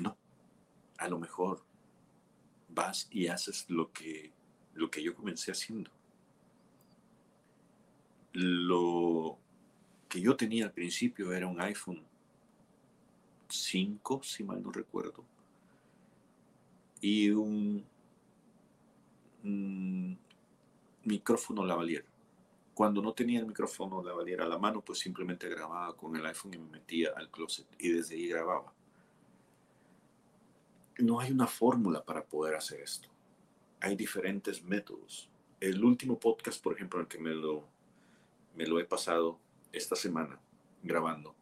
no. 0.00 0.16
A 0.98 1.08
lo 1.08 1.18
mejor 1.18 1.64
vas 2.68 3.08
y 3.10 3.26
haces 3.26 3.66
lo 3.68 3.92
que, 3.92 4.32
lo 4.74 4.90
que 4.90 5.02
yo 5.02 5.14
comencé 5.14 5.50
haciendo. 5.50 5.90
Lo 8.32 9.38
que 10.08 10.20
yo 10.20 10.36
tenía 10.36 10.66
al 10.66 10.72
principio 10.72 11.32
era 11.32 11.46
un 11.46 11.60
iPhone 11.60 12.02
5, 13.48 14.22
si 14.22 14.44
mal 14.44 14.62
no 14.62 14.70
recuerdo, 14.70 15.24
y 17.00 17.30
un, 17.30 17.84
un 19.44 20.18
micrófono 21.04 21.64
lavalier. 21.64 22.04
Cuando 22.74 23.02
no 23.02 23.12
tenía 23.12 23.40
el 23.40 23.46
micrófono 23.46 24.02
de 24.02 24.12
valiera 24.12 24.44
a 24.44 24.48
la 24.48 24.58
mano, 24.58 24.80
pues 24.80 24.98
simplemente 24.98 25.48
grababa 25.48 25.94
con 25.94 26.16
el 26.16 26.24
iPhone 26.24 26.54
y 26.54 26.58
me 26.58 26.70
metía 26.70 27.10
al 27.14 27.30
closet 27.30 27.66
y 27.78 27.90
desde 27.90 28.14
ahí 28.14 28.28
grababa. 28.28 28.72
No 30.98 31.20
hay 31.20 31.32
una 31.32 31.46
fórmula 31.46 32.02
para 32.04 32.24
poder 32.24 32.54
hacer 32.54 32.80
esto. 32.80 33.08
Hay 33.80 33.94
diferentes 33.96 34.62
métodos. 34.62 35.28
El 35.60 35.84
último 35.84 36.18
podcast, 36.18 36.62
por 36.62 36.74
ejemplo, 36.74 37.00
el 37.00 37.08
que 37.08 37.18
me 37.18 37.34
lo, 37.34 37.68
me 38.54 38.66
lo 38.66 38.80
he 38.80 38.84
pasado 38.84 39.38
esta 39.70 39.96
semana 39.96 40.40
grabando, 40.82 41.34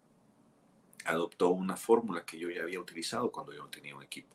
adoptó 1.05 1.51
una 1.51 1.77
fórmula 1.77 2.25
que 2.25 2.39
yo 2.39 2.51
ya 2.51 2.63
había 2.63 2.81
utilizado 2.81 3.31
cuando 3.31 3.53
yo 3.53 3.67
tenía 3.67 3.97
un 3.97 4.03
equipo. 4.03 4.35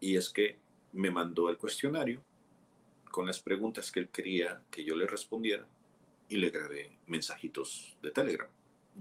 Y 0.00 0.16
es 0.16 0.30
que 0.30 0.58
me 0.92 1.10
mandó 1.10 1.50
el 1.50 1.58
cuestionario 1.58 2.22
con 3.16 3.24
las 3.24 3.40
preguntas 3.40 3.90
que 3.90 4.00
él 4.00 4.10
quería 4.10 4.60
que 4.70 4.84
yo 4.84 4.94
le 4.94 5.06
respondiera 5.06 5.66
y 6.28 6.36
le 6.36 6.50
grabé 6.50 6.98
mensajitos 7.06 7.96
de 8.02 8.10
Telegram. 8.10 8.50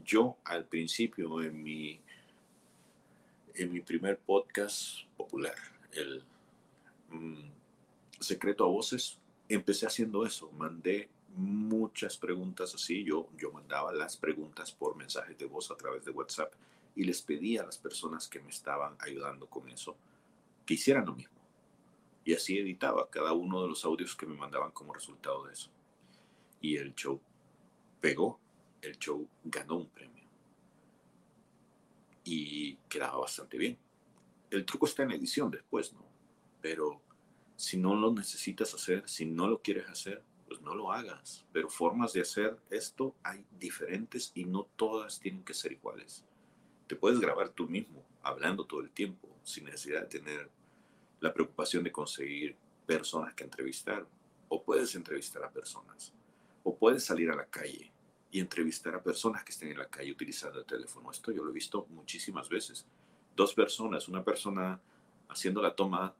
Yo 0.06 0.38
al 0.45 0.63
principio 0.63 1.41
en 1.43 1.62
mi, 1.62 1.99
en 3.56 3.73
mi 3.73 3.82
primer 3.82 4.17
podcast 4.17 4.99
popular, 5.17 5.58
el 5.91 6.23
mm, 7.10 7.43
Secreto 8.17 8.63
a 8.63 8.67
Voces, 8.67 9.17
empecé 9.49 9.86
haciendo 9.86 10.25
eso, 10.25 10.49
mandé 10.54 11.10
muchas 11.36 12.15
preguntas 12.15 12.73
así, 12.73 13.04
yo, 13.04 13.28
yo 13.38 13.51
mandaba 13.51 13.91
las 13.91 14.15
preguntas 14.15 14.71
por 14.71 14.95
mensajes 14.95 15.38
de 15.38 15.45
voz 15.45 15.71
a 15.71 15.75
través 15.75 16.06
de 16.06 16.12
WhatsApp 16.12 16.54
y 16.95 17.04
les 17.04 17.21
pedía 17.21 17.63
a 17.63 17.65
las 17.65 17.78
personas 17.78 18.30
que 18.30 18.39
me 18.39 18.51
estaban 18.51 18.95
ayudando 18.99 19.45
con 19.47 19.67
eso 19.67 19.97
que 20.65 20.75
hicieran 20.75 21.06
lo 21.06 21.15
mismo 21.15 21.35
Y 22.26 22.34
así 22.34 22.58
editaba 22.58 23.10
cada 23.10 23.34
uno 23.34 23.62
de 23.62 23.70
los 23.70 23.86
audios 23.86 24.16
que 24.16 24.26
me 24.26 24.36
mandaban 24.36 24.72
como 24.72 24.94
resultado 24.94 25.46
de 25.46 25.54
eso. 25.54 25.70
Y 26.60 26.76
el 26.76 26.96
show 26.96 27.22
pegó, 28.02 28.40
el 28.82 28.98
show 28.98 29.30
ganó 29.44 29.78
un 29.78 29.90
premio. 29.90 30.26
Y 32.24 32.76
quedaba 32.90 33.20
bastante 33.20 33.58
bien. 33.60 33.78
El 34.50 34.66
truco 34.66 34.88
está 34.88 35.04
en 35.04 35.12
edición 35.12 35.52
después, 35.52 35.94
¿no? 35.94 36.04
Pero 36.62 37.00
si 37.56 37.78
no 37.78 37.96
lo 37.96 38.12
necesitas 38.12 38.74
hacer, 38.74 39.08
si 39.08 39.26
no 39.26 39.48
lo 39.48 39.62
quieres 39.62 39.88
hacer, 39.88 40.24
pues 40.48 40.62
no 40.62 40.74
lo 40.74 40.92
hagas. 40.92 41.46
Pero 41.52 41.70
formas 41.70 42.14
de 42.14 42.22
hacer 42.22 42.58
esto 42.72 43.16
hay 43.22 43.46
diferentes 43.60 44.32
y 44.34 44.46
no 44.46 44.68
todas 44.76 45.20
tienen 45.20 45.44
que 45.44 45.54
ser 45.54 45.74
iguales. 45.74 46.26
Te 46.88 46.96
puedes 46.96 47.20
grabar 47.20 47.50
tú 47.50 47.68
mismo, 47.68 48.04
hablando 48.24 48.66
todo 48.66 48.82
el 48.82 48.90
tiempo, 48.90 49.30
sin 49.44 49.66
necesidad 49.66 50.02
de 50.02 50.20
tener 50.20 50.50
la 51.26 51.34
preocupación 51.34 51.84
de 51.84 51.92
conseguir 51.92 52.56
personas 52.86 53.34
que 53.34 53.44
entrevistar. 53.44 54.06
O 54.48 54.62
puedes 54.64 54.94
entrevistar 54.96 55.44
a 55.44 55.50
personas. 55.50 56.14
O 56.64 56.78
puedes 56.78 57.04
salir 57.04 57.32
a 57.32 57.36
la 57.36 57.48
calle 57.48 57.92
y 58.30 58.40
entrevistar 58.40 58.94
a 58.94 59.02
personas 59.02 59.44
que 59.44 59.52
estén 59.52 59.72
en 59.72 59.80
la 59.80 59.90
calle 59.90 60.12
utilizando 60.12 60.60
el 60.60 60.66
teléfono. 60.66 61.10
Esto 61.10 61.32
yo 61.32 61.44
lo 61.44 61.50
he 61.50 61.54
visto 61.54 61.88
muchísimas 61.90 62.48
veces. 62.48 62.86
Dos 63.36 63.54
personas, 63.54 64.08
una 64.08 64.24
persona 64.24 64.80
haciendo 65.28 65.62
la 65.62 65.76
toma 65.76 66.14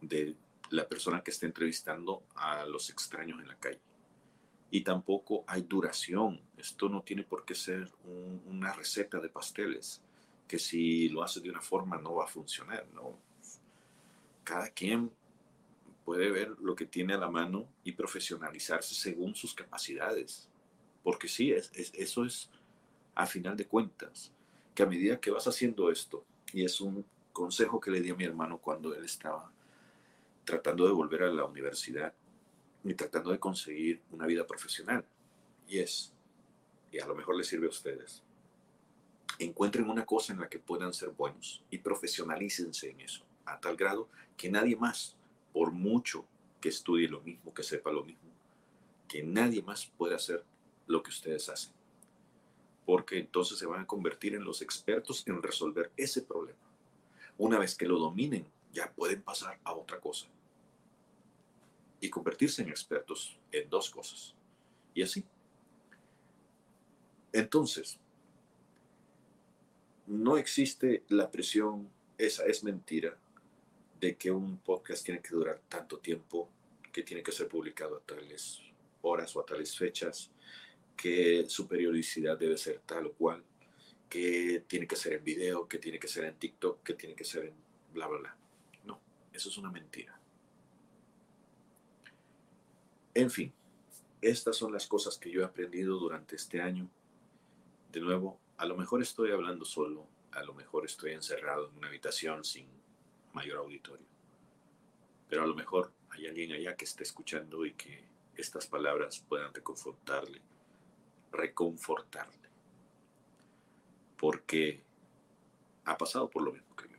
de 0.00 0.36
la 0.70 0.88
persona 0.88 1.22
que 1.22 1.32
está 1.32 1.46
entrevistando 1.46 2.22
a 2.36 2.64
los 2.66 2.88
extraños 2.90 3.40
en 3.40 3.48
la 3.48 3.56
calle. 3.56 3.80
Y 4.70 4.82
tampoco 4.82 5.44
hay 5.48 5.62
duración. 5.62 6.40
Esto 6.56 6.88
no 6.88 7.02
tiene 7.02 7.24
por 7.24 7.44
qué 7.44 7.54
ser 7.54 7.90
una 8.46 8.72
receta 8.72 9.18
de 9.18 9.28
pasteles, 9.28 10.00
que 10.46 10.58
si 10.58 11.08
lo 11.08 11.22
hace 11.22 11.40
de 11.40 11.50
una 11.50 11.60
forma 11.60 11.98
no 11.98 12.14
va 12.14 12.24
a 12.24 12.28
funcionar. 12.28 12.86
¿no? 12.92 13.33
Cada 14.44 14.68
quien 14.70 15.10
puede 16.04 16.30
ver 16.30 16.54
lo 16.60 16.76
que 16.76 16.86
tiene 16.86 17.14
a 17.14 17.18
la 17.18 17.30
mano 17.30 17.66
y 17.82 17.92
profesionalizarse 17.92 18.94
según 18.94 19.34
sus 19.34 19.54
capacidades. 19.54 20.48
Porque 21.02 21.28
sí, 21.28 21.52
es, 21.52 21.70
eso 21.74 22.24
es, 22.24 22.50
a 23.14 23.26
final 23.26 23.56
de 23.56 23.66
cuentas, 23.66 24.32
que 24.74 24.82
a 24.82 24.86
medida 24.86 25.20
que 25.20 25.30
vas 25.30 25.46
haciendo 25.46 25.90
esto, 25.90 26.24
y 26.52 26.64
es 26.64 26.80
un 26.80 27.04
consejo 27.32 27.80
que 27.80 27.90
le 27.90 28.00
di 28.00 28.10
a 28.10 28.14
mi 28.14 28.24
hermano 28.24 28.58
cuando 28.58 28.94
él 28.94 29.04
estaba 29.04 29.50
tratando 30.44 30.86
de 30.86 30.92
volver 30.92 31.22
a 31.22 31.32
la 31.32 31.44
universidad 31.44 32.12
y 32.84 32.94
tratando 32.94 33.30
de 33.30 33.38
conseguir 33.38 34.02
una 34.10 34.26
vida 34.26 34.46
profesional. 34.46 35.04
Y 35.66 35.78
es, 35.78 36.12
y 36.92 36.98
a 36.98 37.06
lo 37.06 37.14
mejor 37.14 37.36
les 37.36 37.46
sirve 37.46 37.66
a 37.66 37.70
ustedes, 37.70 38.22
encuentren 39.38 39.88
una 39.88 40.04
cosa 40.04 40.32
en 40.32 40.40
la 40.40 40.48
que 40.48 40.58
puedan 40.58 40.92
ser 40.92 41.10
buenos 41.10 41.64
y 41.70 41.78
profesionalícense 41.78 42.90
en 42.90 43.00
eso, 43.00 43.23
a 43.46 43.60
tal 43.60 43.76
grado 43.76 44.08
que 44.36 44.50
nadie 44.50 44.76
más, 44.76 45.16
por 45.52 45.72
mucho 45.72 46.26
que 46.60 46.68
estudie 46.68 47.08
lo 47.08 47.20
mismo, 47.20 47.52
que 47.52 47.62
sepa 47.62 47.92
lo 47.92 48.04
mismo, 48.04 48.30
que 49.08 49.22
nadie 49.22 49.62
más 49.62 49.86
pueda 49.98 50.16
hacer 50.16 50.44
lo 50.86 51.02
que 51.02 51.10
ustedes 51.10 51.48
hacen. 51.48 51.72
Porque 52.86 53.18
entonces 53.18 53.58
se 53.58 53.66
van 53.66 53.82
a 53.82 53.86
convertir 53.86 54.34
en 54.34 54.44
los 54.44 54.62
expertos 54.62 55.22
en 55.26 55.42
resolver 55.42 55.90
ese 55.96 56.22
problema. 56.22 56.58
Una 57.38 57.58
vez 57.58 57.74
que 57.74 57.86
lo 57.86 57.98
dominen, 57.98 58.46
ya 58.72 58.92
pueden 58.92 59.22
pasar 59.22 59.58
a 59.64 59.72
otra 59.72 60.00
cosa 60.00 60.26
y 62.00 62.10
convertirse 62.10 62.62
en 62.62 62.68
expertos 62.68 63.38
en 63.50 63.68
dos 63.70 63.88
cosas. 63.88 64.34
Y 64.92 65.02
así. 65.02 65.24
Entonces, 67.32 67.98
no 70.06 70.36
existe 70.36 71.02
la 71.08 71.30
presión, 71.30 71.88
esa 72.18 72.44
es 72.44 72.62
mentira, 72.62 73.16
de 74.00 74.16
que 74.16 74.30
un 74.30 74.58
podcast 74.58 75.04
tiene 75.04 75.20
que 75.20 75.34
durar 75.34 75.60
tanto 75.68 75.98
tiempo, 75.98 76.48
que 76.92 77.02
tiene 77.02 77.22
que 77.22 77.32
ser 77.32 77.48
publicado 77.48 77.96
a 77.96 78.00
tales 78.00 78.60
horas 79.02 79.34
o 79.36 79.40
a 79.40 79.46
tales 79.46 79.76
fechas, 79.76 80.30
que 80.96 81.44
su 81.48 81.66
periodicidad 81.66 82.38
debe 82.38 82.56
ser 82.56 82.80
tal 82.86 83.06
o 83.06 83.12
cual, 83.12 83.42
que 84.08 84.64
tiene 84.66 84.86
que 84.86 84.96
ser 84.96 85.14
en 85.14 85.24
video, 85.24 85.66
que 85.66 85.78
tiene 85.78 85.98
que 85.98 86.08
ser 86.08 86.24
en 86.24 86.36
TikTok, 86.36 86.82
que 86.82 86.94
tiene 86.94 87.14
que 87.14 87.24
ser 87.24 87.46
en 87.46 87.54
bla, 87.92 88.06
bla, 88.06 88.18
bla. 88.18 88.36
Eso 89.34 89.48
es 89.48 89.58
una 89.58 89.70
mentira. 89.70 90.16
En 93.14 93.30
fin, 93.30 93.52
estas 94.22 94.56
son 94.56 94.72
las 94.72 94.86
cosas 94.86 95.18
que 95.18 95.28
yo 95.28 95.40
he 95.42 95.44
aprendido 95.44 95.98
durante 95.98 96.36
este 96.36 96.60
año. 96.62 96.88
De 97.90 98.00
nuevo, 98.00 98.38
a 98.56 98.64
lo 98.64 98.76
mejor 98.76 99.02
estoy 99.02 99.32
hablando 99.32 99.64
solo, 99.64 100.06
a 100.30 100.44
lo 100.44 100.54
mejor 100.54 100.84
estoy 100.86 101.12
encerrado 101.12 101.68
en 101.68 101.76
una 101.76 101.88
habitación 101.88 102.44
sin 102.44 102.68
mayor 103.34 103.58
auditorio. 103.58 104.06
Pero 105.28 105.42
a 105.42 105.46
lo 105.46 105.54
mejor 105.54 105.92
hay 106.10 106.26
alguien 106.26 106.52
allá 106.52 106.76
que 106.76 106.84
esté 106.84 107.02
escuchando 107.02 107.64
y 107.66 107.72
que 107.72 108.04
estas 108.36 108.66
palabras 108.66 109.24
puedan 109.28 109.52
reconfortarle, 109.52 110.40
reconfortarle. 111.32 112.48
Porque 114.16 114.82
ha 115.84 115.98
pasado 115.98 116.30
por 116.30 116.42
lo 116.42 116.52
mismo 116.52 116.74
que 116.76 116.88
yo. 116.88 116.98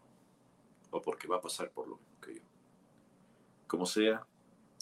O 0.91 1.02
porque 1.02 1.28
va 1.28 1.38
a 1.38 1.41
pasar 1.41 1.71
por 1.71 1.88
lo 1.88 1.95
mismo. 1.95 2.06
Como 3.67 3.88
sea, 3.88 4.26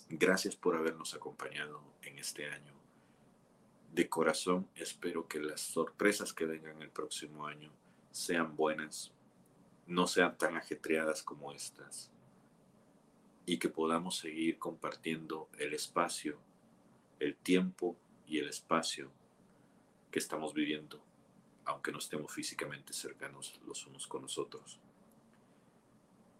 gracias 0.10 0.56
por 0.56 0.76
habernos 0.76 1.14
acompañado 1.14 1.82
en 2.02 2.20
este 2.20 2.50
año. 2.50 2.74
De 3.92 4.10
corazón 4.10 4.68
espero 4.76 5.28
que 5.28 5.40
las 5.40 5.62
sorpresas 5.62 6.34
que 6.34 6.46
vengan 6.46 6.82
el 6.82 6.90
próximo 6.90 7.48
año 7.48 7.72
sean 8.12 8.56
buenas, 8.56 9.12
no 9.88 10.08
sean 10.08 10.38
tan 10.38 10.56
ajetreadas 10.56 11.24
como 11.24 11.52
estas 11.52 12.12
y 13.46 13.58
que 13.58 13.70
podamos 13.70 14.18
seguir 14.18 14.58
compartiendo 14.58 15.50
el 15.60 15.74
espacio, 15.74 16.40
el 17.20 17.36
tiempo 17.36 17.98
y 18.26 18.40
el 18.40 18.48
espacio 18.48 19.12
que 20.12 20.20
estamos 20.20 20.54
viviendo, 20.54 21.04
aunque 21.66 21.92
no 21.92 22.00
estemos 22.00 22.32
físicamente 22.32 22.94
cercanos 22.94 23.60
los 23.66 23.86
unos 23.86 24.08
con 24.08 24.22
los 24.22 24.38
otros 24.38 24.80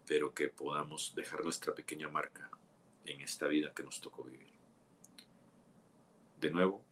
pero 0.06 0.34
que 0.34 0.48
podamos 0.48 1.14
dejar 1.14 1.44
nuestra 1.44 1.74
pequeña 1.74 2.08
marca 2.08 2.50
en 3.06 3.20
esta 3.20 3.46
vida 3.46 3.72
que 3.74 3.82
nos 3.82 4.00
tocó 4.00 4.24
vivir. 4.24 4.52
De 6.40 6.50
nuevo, 6.50 6.82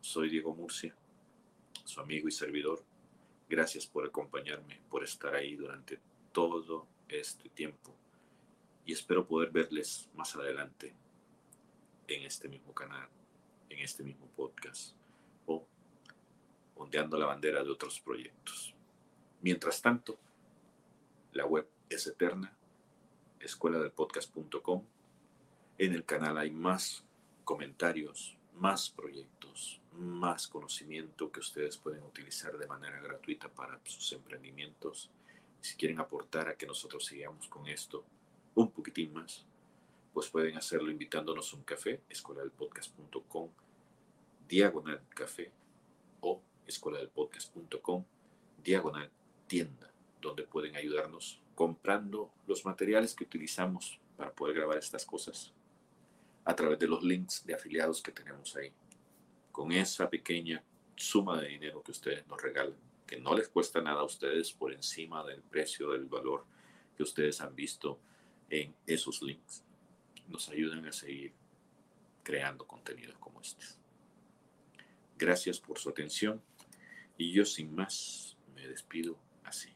soy 0.00 0.30
Diego 0.30 0.54
Murcia, 0.54 0.94
su 1.84 2.00
amigo 2.00 2.28
y 2.28 2.32
servidor. 2.32 2.84
Gracias 3.48 3.86
por 3.86 4.06
acompañarme, 4.06 4.80
por 4.90 5.04
estar 5.04 5.34
ahí 5.34 5.54
durante 5.54 6.00
todo 6.32 6.86
este 7.08 7.48
tiempo 7.48 7.94
y 8.84 8.92
espero 8.92 9.26
poder 9.26 9.50
verles 9.50 10.08
más 10.14 10.34
adelante 10.36 10.94
en 12.06 12.22
este 12.22 12.48
mismo 12.48 12.72
canal, 12.72 13.08
en 13.68 13.80
este 13.80 14.04
mismo 14.04 14.26
podcast 14.36 14.94
o 15.46 15.66
ondeando 16.76 17.18
la 17.18 17.26
bandera 17.26 17.64
de 17.64 17.70
otros 17.70 18.00
proyectos. 18.00 18.74
Mientras 19.42 19.82
tanto, 19.82 20.18
la 21.32 21.44
web 21.46 21.68
es 21.88 22.06
eterna, 22.06 22.56
escuela 23.40 23.78
del 23.78 23.90
podcast.com. 23.90 24.84
En 25.78 25.92
el 25.92 26.04
canal 26.04 26.38
hay 26.38 26.50
más 26.50 27.04
comentarios, 27.44 28.36
más 28.54 28.90
proyectos, 28.90 29.80
más 29.96 30.48
conocimiento 30.48 31.30
que 31.30 31.40
ustedes 31.40 31.76
pueden 31.76 32.02
utilizar 32.02 32.56
de 32.56 32.66
manera 32.66 33.00
gratuita 33.00 33.48
para 33.48 33.80
sus 33.84 34.12
emprendimientos. 34.12 35.10
Si 35.60 35.76
quieren 35.76 36.00
aportar 36.00 36.48
a 36.48 36.56
que 36.56 36.66
nosotros 36.66 37.04
sigamos 37.04 37.48
con 37.48 37.66
esto 37.66 38.04
un 38.54 38.70
poquitín 38.70 39.12
más, 39.12 39.44
pues 40.12 40.28
pueden 40.28 40.56
hacerlo 40.56 40.90
invitándonos 40.90 41.52
a 41.52 41.56
un 41.56 41.62
café, 41.62 42.00
escuela 42.08 42.42
del 42.42 42.50
podcast.com, 42.50 43.50
diagonal 44.48 45.02
café 45.10 45.52
o 46.20 46.40
escuela 46.66 46.98
del 46.98 47.08
podcast.com, 47.08 48.04
diagonal 48.62 49.10
tienda, 49.46 49.92
donde 50.20 50.44
pueden 50.44 50.76
ayudarnos 50.76 51.40
comprando 51.54 52.32
los 52.46 52.64
materiales 52.64 53.14
que 53.14 53.24
utilizamos 53.24 54.00
para 54.16 54.32
poder 54.32 54.56
grabar 54.56 54.78
estas 54.78 55.04
cosas 55.04 55.52
a 56.44 56.54
través 56.54 56.78
de 56.78 56.86
los 56.86 57.02
links 57.02 57.44
de 57.44 57.54
afiliados 57.54 58.00
que 58.00 58.12
tenemos 58.12 58.54
ahí 58.56 58.72
con 59.56 59.72
esa 59.72 60.10
pequeña 60.10 60.62
suma 60.96 61.40
de 61.40 61.48
dinero 61.48 61.82
que 61.82 61.92
ustedes 61.92 62.26
nos 62.26 62.42
regalan, 62.42 62.76
que 63.06 63.18
no 63.18 63.34
les 63.34 63.48
cuesta 63.48 63.80
nada 63.80 64.02
a 64.02 64.04
ustedes 64.04 64.52
por 64.52 64.70
encima 64.70 65.24
del 65.24 65.40
precio 65.40 65.92
del 65.92 66.04
valor 66.04 66.44
que 66.94 67.02
ustedes 67.02 67.40
han 67.40 67.54
visto 67.54 67.98
en 68.50 68.74
esos 68.86 69.22
links, 69.22 69.64
nos 70.28 70.50
ayudan 70.50 70.84
a 70.84 70.92
seguir 70.92 71.32
creando 72.22 72.66
contenidos 72.66 73.16
como 73.16 73.40
este. 73.40 73.64
Gracias 75.16 75.58
por 75.58 75.78
su 75.78 75.88
atención 75.88 76.42
y 77.16 77.32
yo 77.32 77.46
sin 77.46 77.74
más 77.74 78.36
me 78.54 78.68
despido 78.68 79.18
así. 79.42 79.70